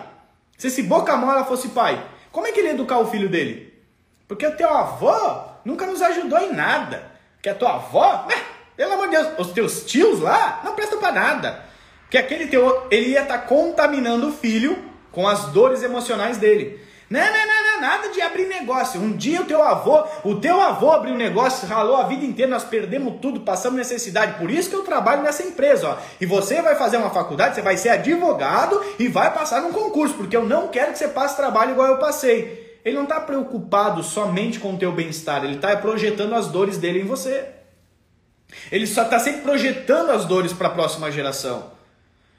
Se 0.59 0.67
esse 0.67 0.83
boca 0.83 1.17
mola 1.17 1.47
fosse 1.47 1.69
pai. 1.69 2.12
Como 2.33 2.47
é 2.47 2.53
que 2.53 2.61
ele 2.61 2.69
ia 2.69 2.75
educar 2.75 2.99
o 2.99 3.11
filho 3.11 3.29
dele? 3.29 3.73
Porque 4.27 4.47
o 4.47 4.57
teu 4.57 4.71
avô 4.71 5.13
nunca 5.65 5.87
nos 5.87 6.03
ajudou 6.03 6.39
em 6.39 6.53
nada. 6.53 7.13
Que 7.41 7.51
a 7.51 7.55
tua 7.55 7.75
avó, 7.75 8.27
né? 8.29 8.35
pelo 8.77 8.95
amor 8.95 9.09
de 9.09 9.17
Deus, 9.17 9.29
os 9.39 9.53
teus 9.53 9.85
tios 9.85 10.21
lá 10.21 10.61
não 10.65 10.75
prestam 10.75 10.99
para 10.99 11.13
nada. 11.13 11.65
Que 12.11 12.19
aquele 12.19 12.47
teu, 12.47 12.87
ele 12.91 13.11
ia 13.11 13.23
estar 13.23 13.39
tá 13.39 13.47
contaminando 13.47 14.29
o 14.29 14.33
filho 14.33 14.91
com 15.13 15.29
as 15.29 15.47
dores 15.47 15.83
emocionais 15.83 16.39
dele. 16.39 16.81
Não, 17.09 17.21
não, 17.21 17.31
não, 17.31 17.47
não, 17.47 17.62
nada 17.83 18.11
de 18.11 18.21
abrir 18.21 18.47
negócio. 18.47 19.01
Um 19.01 19.17
dia 19.17 19.43
o 19.43 19.45
teu 19.45 19.61
avô, 19.61 20.05
o 20.23 20.37
teu 20.37 20.61
avô 20.61 20.93
abriu 20.93 21.15
um 21.15 21.19
negócio, 21.19 21.67
ralou 21.67 21.97
a 21.97 22.05
vida 22.05 22.25
inteira, 22.25 22.49
nós 22.49 22.63
perdemos 22.63 23.17
tudo, 23.21 23.41
passamos 23.41 23.77
necessidade. 23.77 24.39
Por 24.39 24.49
isso 24.49 24.71
que 24.71 24.77
eu 24.77 24.85
trabalho 24.85 25.25
nessa 25.25 25.43
empresa, 25.43 25.89
ó. 25.89 25.97
E 26.21 26.25
você 26.25 26.63
vai 26.63 26.77
fazer 26.77 26.99
uma 26.99 27.11
faculdade, 27.11 27.57
você 27.57 27.61
vai 27.61 27.77
ser 27.77 27.89
advogado 27.89 28.81
e 29.01 29.09
vai 29.09 29.35
passar 29.35 29.61
num 29.63 29.73
concurso, 29.73 30.15
porque 30.15 30.37
eu 30.37 30.45
não 30.45 30.69
quero 30.69 30.93
que 30.93 30.99
você 30.99 31.09
passe 31.09 31.35
trabalho 31.35 31.73
igual 31.73 31.89
eu 31.89 31.99
passei. 31.99 32.79
Ele 32.85 32.95
não 32.95 33.03
está 33.03 33.21
preocupado 33.21 34.01
somente 34.05 34.61
com 34.61 34.75
o 34.75 34.79
teu 34.79 34.93
bem-estar, 34.93 35.45
ele 35.45 35.57
está 35.57 35.77
projetando 35.77 36.37
as 36.37 36.47
dores 36.47 36.79
dele 36.79 37.01
em 37.01 37.05
você. 37.05 37.47
Ele 38.71 38.87
só 38.87 39.03
está 39.03 39.19
sempre 39.19 39.41
projetando 39.41 40.11
as 40.11 40.25
dores 40.25 40.53
para 40.53 40.69
a 40.69 40.73
próxima 40.73 41.11
geração. 41.11 41.73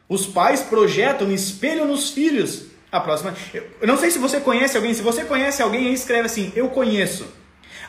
Os 0.08 0.26
pais 0.26 0.62
projetam, 0.62 1.30
espelham 1.32 1.88
nos 1.88 2.12
filhos 2.12 2.73
a 2.94 3.00
próxima. 3.00 3.34
Eu 3.82 3.88
não 3.88 3.98
sei 3.98 4.12
se 4.12 4.20
você 4.20 4.40
conhece 4.40 4.78
alguém. 4.78 4.94
Se 4.94 5.02
você 5.02 5.26
conhece 5.26 5.62
alguém, 5.62 5.92
escreve 5.92 6.28
assim: 6.28 6.54
Eu 6.56 6.70
conheço. 6.70 7.26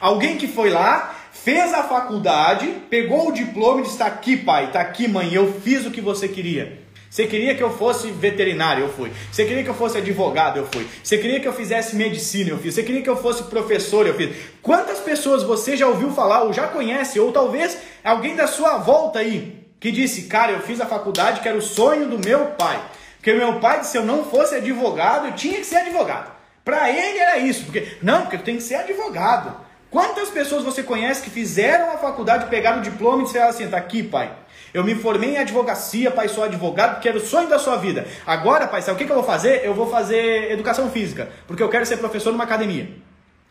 Alguém 0.00 0.38
que 0.38 0.48
foi 0.48 0.70
lá, 0.70 1.14
fez 1.30 1.72
a 1.74 1.82
faculdade, 1.84 2.66
pegou 2.88 3.28
o 3.28 3.32
diploma 3.32 3.80
e 3.80 3.82
disse: 3.82 3.94
Está 3.94 4.06
aqui, 4.06 4.36
pai, 4.36 4.66
está 4.66 4.80
aqui, 4.80 5.06
mãe, 5.06 5.32
eu 5.32 5.60
fiz 5.60 5.84
o 5.84 5.90
que 5.90 6.00
você 6.00 6.26
queria. 6.26 6.82
Você 7.10 7.28
queria 7.28 7.54
que 7.54 7.62
eu 7.62 7.70
fosse 7.70 8.10
veterinário, 8.10 8.84
eu 8.84 8.88
fui. 8.88 9.12
Você 9.30 9.44
queria 9.44 9.62
que 9.62 9.70
eu 9.70 9.74
fosse 9.74 9.98
advogado, 9.98 10.56
eu 10.56 10.66
fui. 10.66 10.84
Você 11.00 11.16
queria 11.16 11.38
que 11.38 11.46
eu 11.46 11.52
fizesse 11.52 11.94
medicina, 11.94 12.50
eu 12.50 12.58
fiz. 12.58 12.74
Você 12.74 12.82
queria 12.82 13.02
que 13.02 13.08
eu 13.08 13.16
fosse 13.16 13.44
professor, 13.44 14.04
eu 14.04 14.14
fiz. 14.14 14.34
Quantas 14.60 14.98
pessoas 14.98 15.44
você 15.44 15.76
já 15.76 15.86
ouviu 15.86 16.10
falar 16.10 16.42
ou 16.42 16.52
já 16.52 16.66
conhece, 16.66 17.20
ou 17.20 17.30
talvez 17.30 17.78
alguém 18.02 18.34
da 18.34 18.48
sua 18.48 18.78
volta 18.78 19.20
aí, 19.20 19.64
que 19.78 19.92
disse: 19.92 20.22
Cara, 20.22 20.52
eu 20.52 20.60
fiz 20.60 20.80
a 20.80 20.86
faculdade 20.86 21.40
que 21.40 21.48
era 21.48 21.58
o 21.58 21.62
sonho 21.62 22.08
do 22.08 22.18
meu 22.18 22.46
pai. 22.46 22.82
Porque 23.24 23.32
meu 23.32 23.58
pai 23.58 23.82
se 23.84 23.96
eu 23.96 24.04
não 24.04 24.22
fosse 24.22 24.54
advogado, 24.54 25.28
eu 25.28 25.32
tinha 25.32 25.56
que 25.56 25.64
ser 25.64 25.76
advogado. 25.76 26.30
Para 26.62 26.90
ele 26.90 27.18
era 27.18 27.38
isso, 27.38 27.64
porque 27.64 27.96
não, 28.02 28.20
porque 28.20 28.36
eu 28.36 28.42
tenho 28.42 28.58
que 28.58 28.64
ser 28.64 28.74
advogado. 28.74 29.56
Quantas 29.90 30.28
pessoas 30.28 30.62
você 30.62 30.82
conhece 30.82 31.22
que 31.22 31.30
fizeram 31.30 31.94
a 31.94 31.96
faculdade, 31.96 32.50
pegaram 32.50 32.80
o 32.80 32.82
diploma 32.82 33.22
e 33.22 33.24
disseram 33.24 33.48
assim, 33.48 33.66
tá 33.66 33.78
aqui, 33.78 34.02
pai. 34.02 34.30
Eu 34.74 34.84
me 34.84 34.94
formei 34.94 35.30
em 35.30 35.38
advocacia, 35.38 36.10
pai, 36.10 36.28
sou 36.28 36.44
advogado, 36.44 36.96
porque 36.96 37.08
era 37.08 37.16
o 37.16 37.20
sonho 37.20 37.48
da 37.48 37.58
sua 37.58 37.76
vida. 37.76 38.06
Agora, 38.26 38.68
pai, 38.68 38.82
sabe 38.82 38.96
o 38.96 38.98
que, 38.98 39.06
que 39.06 39.10
eu 39.10 39.16
vou 39.16 39.24
fazer? 39.24 39.64
Eu 39.64 39.72
vou 39.72 39.88
fazer 39.88 40.52
educação 40.52 40.90
física, 40.90 41.30
porque 41.46 41.62
eu 41.62 41.70
quero 41.70 41.86
ser 41.86 41.96
professor 41.96 42.30
numa 42.30 42.44
academia. 42.44 42.90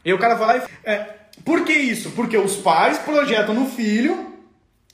E 0.05 0.13
o 0.13 0.19
cara 0.19 0.35
vai 0.35 0.59
lá 0.59 0.63
e... 0.63 0.87
É, 0.87 1.05
por 1.43 1.65
que 1.65 1.73
isso? 1.73 2.11
Porque 2.11 2.37
os 2.37 2.57
pais 2.57 2.99
projetam 2.99 3.55
no 3.55 3.67
filho, 3.71 4.35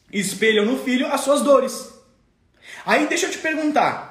espelham 0.09 0.63
no 0.63 0.77
filho 0.77 1.05
as 1.07 1.19
suas 1.19 1.41
dores. 1.41 1.93
Aí 2.85 3.07
deixa 3.07 3.25
eu 3.25 3.31
te 3.31 3.39
perguntar, 3.39 4.08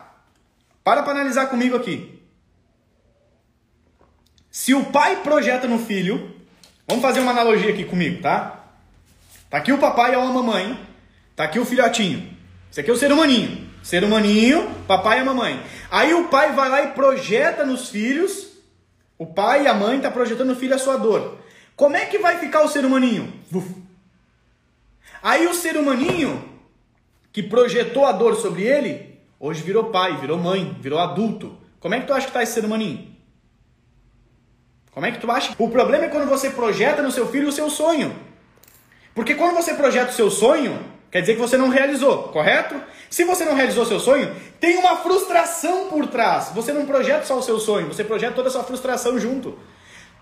para 0.89 1.03
para 1.03 1.13
analisar 1.13 1.49
comigo 1.49 1.77
aqui. 1.77 2.19
Se 4.51 4.73
o 4.73 4.87
pai 4.87 5.17
projeta 5.17 5.69
no 5.69 5.79
filho, 5.79 6.35
vamos 6.87 7.03
fazer 7.03 7.21
uma 7.21 7.31
analogia 7.31 7.75
aqui 7.75 7.85
comigo, 7.85 8.23
tá? 8.23 8.65
Tá 9.51 9.59
aqui 9.59 9.71
o 9.71 9.77
papai 9.77 10.13
e 10.13 10.15
a 10.15 10.19
mamãe, 10.19 10.81
tá 11.37 11.45
aqui 11.45 11.59
o 11.59 11.67
filhotinho. 11.67 12.35
Esse 12.71 12.81
aqui 12.81 12.89
é 12.89 12.93
o 12.95 12.97
ser 12.97 13.13
humaninho. 13.13 13.69
Ser 13.83 14.03
humaninho, 14.03 14.75
papai 14.87 15.19
e 15.19 15.21
a 15.21 15.25
mamãe. 15.27 15.63
Aí 15.91 16.15
o 16.15 16.29
pai 16.29 16.55
vai 16.55 16.71
lá 16.71 16.83
e 16.83 16.93
projeta 16.93 17.67
nos 17.67 17.91
filhos, 17.91 18.47
o 19.19 19.27
pai 19.27 19.65
e 19.65 19.69
a 19.69 19.75
mãe 19.75 20.01
tá 20.01 20.11
projetando 20.11 20.49
no 20.49 20.57
filho 20.57 20.75
a 20.75 20.79
sua 20.79 20.97
dor. 20.97 21.37
Como 21.77 21.97
é 21.97 22.07
que 22.07 22.19
vai 22.19 22.39
ficar 22.39 22.63
o 22.63 22.69
ser 22.69 22.87
humaninho? 22.87 23.31
Uf. 23.53 23.75
Aí 25.23 25.47
o 25.47 25.53
ser 25.53 25.77
humaninho 25.77 26.49
que 27.31 27.43
projetou 27.43 28.07
a 28.07 28.13
dor 28.13 28.37
sobre 28.37 28.63
ele 28.63 29.08
Hoje 29.41 29.63
virou 29.63 29.85
pai, 29.85 30.17
virou 30.17 30.37
mãe, 30.37 30.77
virou 30.81 30.99
adulto. 30.99 31.57
Como 31.79 31.95
é 31.95 32.01
que 32.01 32.07
tu 32.07 32.13
acha 32.13 32.27
que 32.27 32.31
está 32.31 32.43
esse 32.43 32.53
ser 32.53 32.65
humaninho? 32.65 33.17
Como 34.91 35.07
é 35.07 35.13
que 35.13 35.21
tu 35.21 35.31
acha? 35.31 35.55
O 35.59 35.69
problema 35.69 36.07
é 36.07 36.09
quando 36.09 36.29
você 36.29 36.51
projeta 36.51 37.03
no 37.03 37.13
seu 37.13 37.29
filho 37.29 37.49
o 37.49 37.53
seu 37.53 37.71
sonho. 37.71 38.15
Porque 39.15 39.37
quando 39.37 39.55
você 39.55 39.75
projeta 39.75 40.11
o 40.11 40.15
seu 40.15 40.29
sonho, 40.29 40.77
quer 41.11 41.21
dizer 41.21 41.35
que 41.35 41.41
você 41.41 41.57
não 41.57 41.69
realizou, 41.69 42.25
correto? 42.25 42.75
Se 43.09 43.23
você 43.23 43.45
não 43.45 43.55
realizou 43.55 43.87
seu 43.87 44.01
sonho, 44.01 44.35
tem 44.59 44.77
uma 44.77 44.97
frustração 44.97 45.89
por 45.89 46.09
trás. 46.09 46.51
Você 46.53 46.73
não 46.73 46.85
projeta 46.85 47.25
só 47.25 47.39
o 47.39 47.43
seu 47.43 47.61
sonho, 47.61 47.87
você 47.87 48.03
projeta 48.03 48.35
toda 48.35 48.49
a 48.49 48.51
sua 48.51 48.65
frustração 48.65 49.21
junto. 49.21 49.57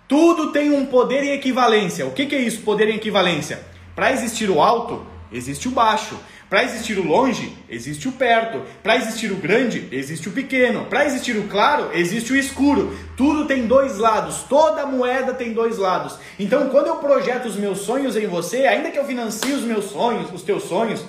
Tudo 0.07 0.52
tem 0.52 0.70
um 0.70 0.87
poder 0.87 1.24
em 1.24 1.31
equivalência. 1.31 2.07
O 2.07 2.12
que, 2.12 2.26
que 2.26 2.35
é 2.35 2.38
isso, 2.38 2.61
poder 2.61 2.88
em 2.88 2.96
equivalência? 2.96 3.64
Para 3.94 4.12
existir 4.12 4.50
o 4.50 4.61
alto, 4.61 5.07
existe 5.33 5.68
o 5.68 5.70
baixo. 5.70 6.18
Para 6.49 6.63
existir 6.63 6.97
o 6.97 7.07
longe, 7.07 7.57
existe 7.69 8.07
o 8.07 8.13
perto. 8.13 8.63
Para 8.83 8.97
existir 8.97 9.33
o 9.33 9.37
grande, 9.37 9.89
existe 9.91 10.29
o 10.29 10.33
pequeno. 10.33 10.85
Para 10.85 11.05
existir 11.05 11.37
o 11.37 11.49
claro, 11.49 11.91
existe 11.93 12.33
o 12.33 12.37
escuro. 12.37 12.97
Tudo 13.17 13.47
tem 13.47 13.67
dois 13.67 13.99
lados. 13.99 14.45
Toda 14.49 14.87
moeda 14.87 15.35
tem 15.35 15.53
dois 15.53 15.77
lados. 15.77 16.17
Então, 16.39 16.69
quando 16.69 16.87
eu 16.87 16.97
projeto 16.97 17.47
os 17.47 17.57
meus 17.57 17.81
sonhos 17.81 18.17
em 18.17 18.29
você, 18.29 18.59
ainda 18.59 18.91
que 18.91 18.99
eu 18.99 19.05
financie 19.05 19.53
os 19.53 19.63
meus 19.63 19.87
sonhos, 19.87 20.33
os 20.33 20.43
teus 20.43 20.63
sonhos, 20.65 21.05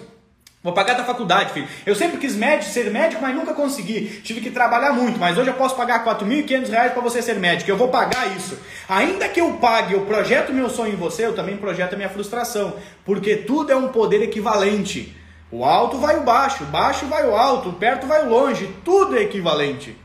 Vou 0.63 0.73
pagar 0.73 0.95
da 0.95 1.05
faculdade, 1.05 1.53
filho. 1.53 1.67
Eu 1.85 1.95
sempre 1.95 2.17
quis 2.17 2.35
médico, 2.35 2.69
ser 2.69 2.91
médico, 2.91 3.21
mas 3.21 3.33
nunca 3.33 3.53
consegui. 3.53 4.21
Tive 4.21 4.41
que 4.41 4.49
trabalhar 4.49 4.91
muito, 4.91 5.17
mas 5.17 5.37
hoje 5.37 5.49
eu 5.49 5.53
posso 5.53 5.77
pagar 5.77 6.03
R$ 6.03 6.11
4.500 6.11 6.91
para 6.91 7.01
você 7.01 7.21
ser 7.21 7.35
médico. 7.35 7.71
Eu 7.71 7.77
vou 7.77 7.87
pagar 7.87 8.35
isso. 8.35 8.59
Ainda 8.89 9.29
que 9.29 9.39
eu 9.39 9.53
pague, 9.53 9.93
eu 9.93 10.01
projeto 10.01 10.51
meu 10.51 10.69
sonho 10.69 10.91
em 10.91 10.97
você, 10.97 11.25
eu 11.25 11.33
também 11.33 11.55
projeto 11.55 11.93
a 11.93 11.95
minha 11.95 12.09
frustração. 12.09 12.73
Porque 13.05 13.37
tudo 13.37 13.71
é 13.71 13.77
um 13.77 13.89
poder 13.89 14.21
equivalente. 14.21 15.15
O 15.49 15.63
alto 15.63 15.97
vai 15.97 16.17
o 16.17 16.23
baixo, 16.23 16.63
o 16.63 16.67
baixo 16.67 17.05
vai 17.05 17.25
o 17.27 17.35
alto, 17.35 17.69
o 17.69 17.73
perto 17.73 18.05
vai 18.05 18.25
o 18.25 18.29
longe, 18.29 18.75
tudo 18.83 19.17
é 19.17 19.21
equivalente. 19.21 19.95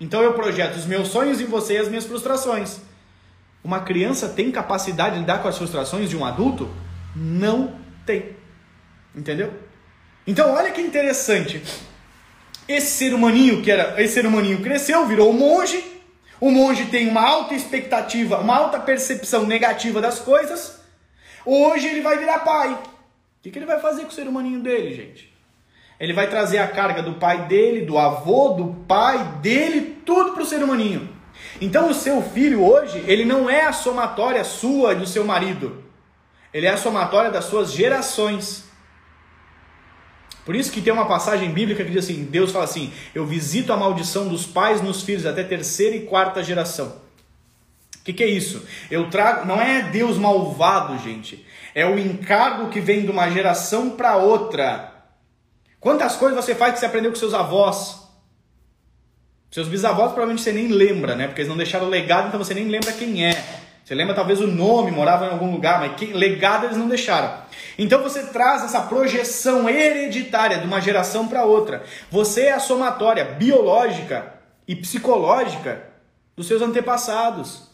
Então 0.00 0.22
eu 0.22 0.34
projeto 0.34 0.76
os 0.76 0.86
meus 0.86 1.08
sonhos 1.08 1.40
em 1.40 1.46
você 1.46 1.74
e 1.74 1.78
as 1.78 1.88
minhas 1.88 2.04
frustrações. 2.04 2.78
Uma 3.64 3.80
criança 3.80 4.28
tem 4.28 4.52
capacidade 4.52 5.14
de 5.14 5.20
lidar 5.20 5.42
com 5.42 5.48
as 5.48 5.58
frustrações 5.58 6.08
de 6.08 6.16
um 6.16 6.24
adulto? 6.24 6.70
Não 7.16 7.74
tem. 8.04 8.36
Entendeu? 9.14 9.52
Então 10.24 10.52
olha 10.52 10.70
que 10.70 10.80
interessante. 10.80 11.60
Esse 12.68 12.98
ser 12.98 13.14
humaninho 13.14 13.62
que 13.62 13.70
era, 13.70 14.00
esse 14.00 14.14
ser 14.14 14.26
humaninho 14.26 14.62
cresceu, 14.62 15.04
virou 15.06 15.30
um 15.30 15.36
monge. 15.36 15.82
O 16.40 16.50
monge 16.50 16.86
tem 16.86 17.08
uma 17.08 17.26
alta 17.26 17.54
expectativa, 17.54 18.38
uma 18.38 18.54
alta 18.54 18.78
percepção 18.78 19.46
negativa 19.46 20.00
das 20.00 20.20
coisas. 20.20 20.80
Hoje 21.44 21.86
ele 21.88 22.02
vai 22.02 22.18
virar 22.18 22.40
pai 22.40 22.78
que, 23.46 23.52
que 23.52 23.58
ele 23.58 23.66
vai 23.66 23.80
fazer 23.80 24.02
com 24.02 24.08
o 24.08 24.12
ser 24.12 24.26
humaninho 24.26 24.60
dele, 24.60 24.92
gente? 24.94 25.32
Ele 25.98 26.12
vai 26.12 26.28
trazer 26.28 26.58
a 26.58 26.68
carga 26.68 27.02
do 27.02 27.14
pai 27.14 27.46
dele, 27.46 27.86
do 27.86 27.96
avô, 27.96 28.50
do 28.50 28.84
pai 28.86 29.22
dele, 29.40 30.02
tudo 30.04 30.32
para 30.32 30.42
o 30.42 30.46
ser 30.46 30.62
humaninho. 30.62 31.08
Então 31.60 31.88
o 31.88 31.94
seu 31.94 32.20
filho 32.22 32.62
hoje, 32.62 33.02
ele 33.06 33.24
não 33.24 33.48
é 33.48 33.62
a 33.62 33.72
somatória 33.72 34.44
sua 34.44 34.92
e 34.92 34.96
do 34.96 35.06
seu 35.06 35.24
marido. 35.24 35.84
Ele 36.52 36.66
é 36.66 36.70
a 36.70 36.76
somatória 36.76 37.30
das 37.30 37.44
suas 37.44 37.72
gerações. 37.72 38.64
Por 40.44 40.54
isso 40.54 40.70
que 40.70 40.80
tem 40.80 40.92
uma 40.92 41.06
passagem 41.06 41.50
bíblica 41.50 41.84
que 41.84 41.90
diz 41.90 42.04
assim: 42.04 42.24
Deus 42.24 42.52
fala 42.52 42.64
assim: 42.64 42.92
Eu 43.14 43.26
visito 43.26 43.72
a 43.72 43.76
maldição 43.76 44.28
dos 44.28 44.44
pais 44.44 44.80
nos 44.80 45.02
filhos 45.02 45.24
até 45.24 45.42
terceira 45.42 45.96
e 45.96 46.06
quarta 46.06 46.42
geração. 46.42 47.05
Que, 48.06 48.12
que 48.12 48.22
é 48.22 48.28
isso? 48.28 48.64
Eu 48.88 49.10
trago, 49.10 49.46
não 49.46 49.60
é 49.60 49.82
Deus 49.82 50.16
malvado, 50.16 50.96
gente. 50.98 51.44
É 51.74 51.84
o 51.84 51.98
encargo 51.98 52.70
que 52.70 52.80
vem 52.80 53.02
de 53.02 53.10
uma 53.10 53.28
geração 53.28 53.90
para 53.90 54.16
outra. 54.16 54.92
Quantas 55.80 56.14
coisas 56.14 56.42
você 56.42 56.54
faz 56.54 56.74
que 56.74 56.78
você 56.78 56.86
aprendeu 56.86 57.10
com 57.10 57.18
seus 57.18 57.34
avós? 57.34 58.06
Seus 59.50 59.66
bisavós 59.66 60.12
provavelmente 60.12 60.42
você 60.42 60.52
nem 60.52 60.68
lembra, 60.68 61.16
né? 61.16 61.26
Porque 61.26 61.40
eles 61.40 61.48
não 61.48 61.56
deixaram 61.56 61.88
legado, 61.88 62.28
então 62.28 62.38
você 62.38 62.54
nem 62.54 62.68
lembra 62.68 62.92
quem 62.92 63.26
é. 63.26 63.44
Você 63.84 63.94
lembra 63.94 64.14
talvez 64.14 64.40
o 64.40 64.46
nome, 64.46 64.90
morava 64.90 65.26
em 65.26 65.30
algum 65.30 65.50
lugar, 65.50 65.80
mas 65.80 65.96
quem, 65.96 66.12
legado 66.12 66.64
eles 66.64 66.76
não 66.76 66.88
deixaram. 66.88 67.32
Então 67.76 68.02
você 68.02 68.26
traz 68.26 68.62
essa 68.62 68.82
projeção 68.82 69.68
hereditária 69.68 70.58
de 70.58 70.66
uma 70.66 70.80
geração 70.80 71.26
para 71.26 71.44
outra. 71.44 71.84
Você 72.10 72.42
é 72.42 72.52
a 72.52 72.60
somatória 72.60 73.24
biológica 73.24 74.34
e 74.66 74.76
psicológica 74.76 75.82
dos 76.36 76.46
seus 76.46 76.62
antepassados. 76.62 77.65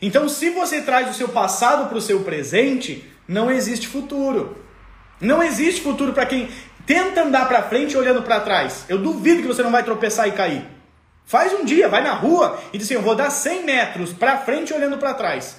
Então, 0.00 0.28
se 0.28 0.50
você 0.50 0.80
traz 0.80 1.10
o 1.10 1.14
seu 1.14 1.28
passado 1.28 1.88
para 1.88 1.98
o 1.98 2.00
seu 2.00 2.20
presente, 2.20 3.04
não 3.28 3.50
existe 3.50 3.86
futuro. 3.86 4.64
Não 5.20 5.42
existe 5.42 5.80
futuro 5.80 6.12
para 6.12 6.26
quem 6.26 6.48
tenta 6.86 7.22
andar 7.22 7.46
para 7.46 7.62
frente 7.62 7.96
olhando 7.96 8.22
para 8.22 8.40
trás. 8.40 8.84
Eu 8.88 8.98
duvido 8.98 9.42
que 9.42 9.48
você 9.48 9.62
não 9.62 9.70
vai 9.70 9.82
tropeçar 9.82 10.26
e 10.28 10.32
cair. 10.32 10.64
Faz 11.24 11.52
um 11.52 11.64
dia, 11.64 11.88
vai 11.88 12.02
na 12.02 12.12
rua 12.12 12.58
e 12.72 12.78
diz 12.78 12.86
assim: 12.86 12.94
eu 12.94 13.02
vou 13.02 13.14
dar 13.14 13.30
100 13.30 13.64
metros 13.64 14.12
para 14.12 14.38
frente 14.38 14.72
olhando 14.72 14.98
para 14.98 15.14
trás. 15.14 15.56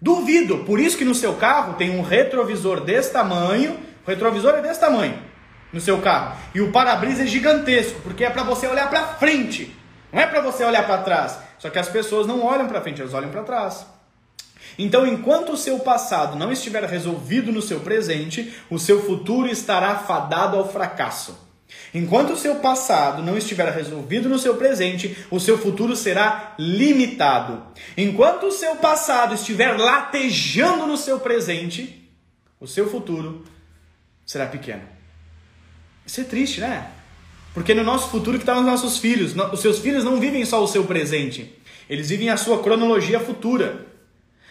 Duvido. 0.00 0.58
Por 0.58 0.80
isso 0.80 0.96
que 0.96 1.04
no 1.04 1.14
seu 1.14 1.34
carro 1.34 1.74
tem 1.74 1.90
um 1.90 2.00
retrovisor 2.00 2.80
desse 2.80 3.12
tamanho. 3.12 3.78
O 4.06 4.08
retrovisor 4.08 4.54
é 4.54 4.62
desse 4.62 4.80
tamanho 4.80 5.30
no 5.72 5.80
seu 5.80 5.98
carro. 5.98 6.36
E 6.54 6.60
o 6.60 6.72
para-brisa 6.72 7.22
é 7.22 7.26
gigantesco, 7.26 8.00
porque 8.00 8.24
é 8.24 8.30
para 8.30 8.42
você 8.42 8.66
olhar 8.66 8.88
para 8.88 9.06
frente. 9.06 9.74
Não 10.12 10.20
é 10.20 10.26
para 10.26 10.40
você 10.40 10.64
olhar 10.64 10.84
para 10.86 11.02
trás. 11.02 11.38
Só 11.60 11.70
que 11.70 11.78
as 11.78 11.88
pessoas 11.88 12.26
não 12.26 12.42
olham 12.42 12.66
para 12.66 12.80
frente, 12.80 13.00
elas 13.00 13.14
olham 13.14 13.30
para 13.30 13.44
trás. 13.44 13.86
Então, 14.78 15.06
enquanto 15.06 15.52
o 15.52 15.56
seu 15.56 15.78
passado 15.80 16.36
não 16.36 16.50
estiver 16.50 16.82
resolvido 16.84 17.52
no 17.52 17.60
seu 17.60 17.80
presente, 17.80 18.52
o 18.70 18.78
seu 18.78 19.02
futuro 19.02 19.46
estará 19.46 19.96
fadado 19.98 20.56
ao 20.56 20.68
fracasso. 20.68 21.48
Enquanto 21.92 22.32
o 22.32 22.36
seu 22.36 22.56
passado 22.56 23.22
não 23.22 23.36
estiver 23.36 23.70
resolvido 23.72 24.28
no 24.28 24.38
seu 24.38 24.56
presente, 24.56 25.16
o 25.30 25.38
seu 25.38 25.58
futuro 25.58 25.94
será 25.94 26.54
limitado. 26.58 27.62
Enquanto 27.96 28.46
o 28.46 28.52
seu 28.52 28.76
passado 28.76 29.34
estiver 29.34 29.76
latejando 29.78 30.86
no 30.86 30.96
seu 30.96 31.20
presente, 31.20 32.10
o 32.58 32.66
seu 32.66 32.88
futuro 32.88 33.44
será 34.24 34.46
pequeno. 34.46 34.82
Isso 36.06 36.20
é 36.20 36.24
triste, 36.24 36.60
né? 36.60 36.90
Porque 37.52 37.74
no 37.74 37.82
nosso 37.82 38.08
futuro 38.10 38.38
que 38.38 38.42
estão 38.42 38.54
tá 38.56 38.60
os 38.60 38.66
nossos 38.66 38.98
filhos. 38.98 39.34
Os 39.52 39.60
seus 39.60 39.78
filhos 39.78 40.04
não 40.04 40.18
vivem 40.18 40.44
só 40.44 40.62
o 40.62 40.68
seu 40.68 40.84
presente. 40.84 41.56
Eles 41.88 42.08
vivem 42.08 42.30
a 42.30 42.36
sua 42.36 42.62
cronologia 42.62 43.18
futura. 43.18 43.86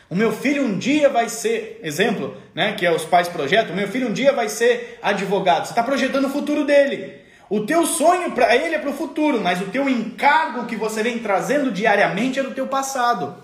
O 0.09 0.15
meu 0.15 0.31
filho 0.31 0.63
um 0.63 0.77
dia 0.77 1.07
vai 1.07 1.29
ser, 1.29 1.79
exemplo, 1.83 2.35
né, 2.55 2.73
que 2.73 2.85
é 2.85 2.91
os 2.91 3.05
pais 3.05 3.27
projetam, 3.27 3.73
o 3.73 3.75
meu 3.75 3.87
filho 3.87 4.09
um 4.09 4.13
dia 4.13 4.33
vai 4.33 4.49
ser 4.49 4.97
advogado. 5.03 5.65
Você 5.65 5.71
está 5.71 5.83
projetando 5.83 6.25
o 6.25 6.29
futuro 6.29 6.65
dele. 6.65 7.21
O 7.47 7.61
teu 7.61 7.85
sonho 7.85 8.31
para 8.31 8.55
ele 8.55 8.75
é 8.75 8.79
para 8.79 8.89
o 8.89 8.93
futuro, 8.93 9.39
mas 9.39 9.61
o 9.61 9.65
teu 9.65 9.87
encargo 9.87 10.65
que 10.65 10.75
você 10.75 11.03
vem 11.03 11.19
trazendo 11.19 11.71
diariamente 11.71 12.39
é 12.39 12.43
do 12.43 12.55
teu 12.55 12.67
passado. 12.67 13.35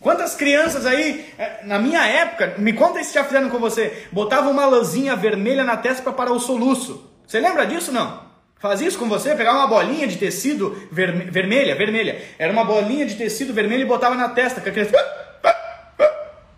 Quantas 0.00 0.34
crianças 0.34 0.86
aí, 0.86 1.26
eh, 1.38 1.60
na 1.64 1.78
minha 1.78 2.04
época, 2.04 2.54
me 2.58 2.72
conta 2.72 3.02
se 3.02 3.14
já 3.14 3.24
fizeram 3.24 3.48
com 3.50 3.58
você, 3.58 4.06
botavam 4.10 4.52
uma 4.52 4.66
lãzinha 4.66 5.14
vermelha 5.14 5.62
na 5.62 5.76
testa 5.76 6.02
para 6.02 6.12
parar 6.12 6.32
o 6.32 6.40
soluço. 6.40 7.10
Você 7.26 7.38
lembra 7.38 7.64
disso 7.66 7.92
não? 7.92 8.21
Fazia 8.62 8.86
isso 8.86 8.96
com 8.96 9.08
você? 9.08 9.34
Pegava 9.34 9.58
uma 9.58 9.66
bolinha 9.66 10.06
de 10.06 10.16
tecido 10.16 10.80
verme 10.92 11.24
vermelha, 11.24 11.74
vermelha. 11.74 12.22
Era 12.38 12.52
uma 12.52 12.64
bolinha 12.64 13.04
de 13.04 13.16
tecido 13.16 13.52
vermelho 13.52 13.82
e 13.82 13.86
botava 13.86 14.14
na 14.14 14.28
testa. 14.28 14.60
Que 14.60 14.68
a 14.68 14.72
criança... 14.72 14.92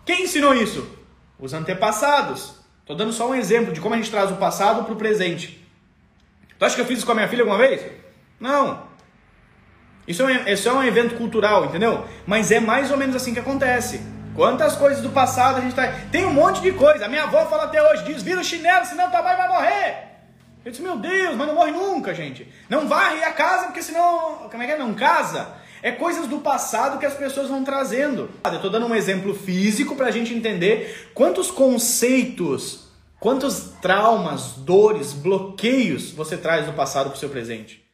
Quem 0.05 0.21
ensinou 0.21 0.53
isso? 0.53 0.87
Os 1.39 1.51
antepassados. 1.51 2.59
Estou 2.81 2.95
dando 2.95 3.11
só 3.11 3.27
um 3.27 3.33
exemplo 3.33 3.73
de 3.73 3.81
como 3.81 3.95
a 3.95 3.97
gente 3.97 4.11
traz 4.11 4.29
o 4.29 4.35
passado 4.35 4.83
para 4.83 4.93
o 4.93 4.95
presente. 4.95 5.67
Tu 6.59 6.63
acha 6.63 6.75
que 6.75 6.81
eu 6.81 6.85
fiz 6.85 6.99
isso 6.99 7.07
com 7.07 7.13
a 7.13 7.15
minha 7.15 7.27
filha 7.27 7.41
alguma 7.41 7.57
vez? 7.57 7.83
Não. 8.39 8.83
Isso 10.07 10.21
é, 10.21 10.25
um, 10.25 10.47
isso 10.47 10.69
é 10.69 10.73
um 10.73 10.83
evento 10.83 11.15
cultural, 11.15 11.65
entendeu? 11.65 12.05
Mas 12.27 12.51
é 12.51 12.59
mais 12.59 12.91
ou 12.91 12.97
menos 12.97 13.15
assim 13.15 13.33
que 13.33 13.39
acontece. 13.39 13.99
Quantas 14.35 14.75
coisas 14.75 15.01
do 15.01 15.09
passado 15.09 15.57
a 15.57 15.61
gente 15.61 15.73
tá. 15.73 15.91
Tem 16.11 16.23
um 16.23 16.33
monte 16.33 16.61
de 16.61 16.71
coisa. 16.71 17.07
A 17.07 17.09
minha 17.09 17.23
avó 17.23 17.47
fala 17.47 17.63
até 17.63 17.81
hoje: 17.81 18.03
desvira 18.03 18.41
o 18.41 18.43
chinelo, 18.43 18.85
senão 18.85 19.09
tua 19.09 19.23
mãe 19.23 19.35
vai 19.35 19.47
morrer. 19.47 20.14
Eu 20.65 20.71
disse, 20.71 20.81
meu 20.81 20.97
Deus, 20.97 21.35
mas 21.35 21.47
não 21.47 21.53
morre 21.53 21.71
nunca, 21.71 22.15
gente. 22.15 22.51
Não 22.67 22.87
varre 22.87 23.23
a 23.23 23.31
casa, 23.31 23.67
porque 23.67 23.83
senão. 23.83 24.49
Como 24.49 24.63
é 24.63 24.65
que 24.65 24.71
é? 24.71 24.77
Não 24.77 24.95
casa. 24.95 25.53
É 25.83 25.91
coisas 25.91 26.25
do 26.25 26.39
passado 26.39 26.97
que 26.97 27.05
as 27.05 27.13
pessoas 27.13 27.49
vão 27.49 27.63
trazendo. 27.63 28.31
Eu 28.43 28.55
estou 28.55 28.71
dando 28.71 28.87
um 28.87 28.95
exemplo 28.95 29.35
físico 29.35 29.95
para 29.95 30.07
a 30.07 30.11
gente 30.11 30.33
entender 30.33 31.11
quantos 31.13 31.51
conceitos, 31.51 32.87
quantos 33.19 33.73
traumas, 33.79 34.53
dores, 34.53 35.13
bloqueios 35.13 36.09
você 36.09 36.35
traz 36.35 36.65
do 36.65 36.73
passado 36.73 37.09
para 37.11 37.17
o 37.17 37.19
seu 37.19 37.29
presente. 37.29 37.84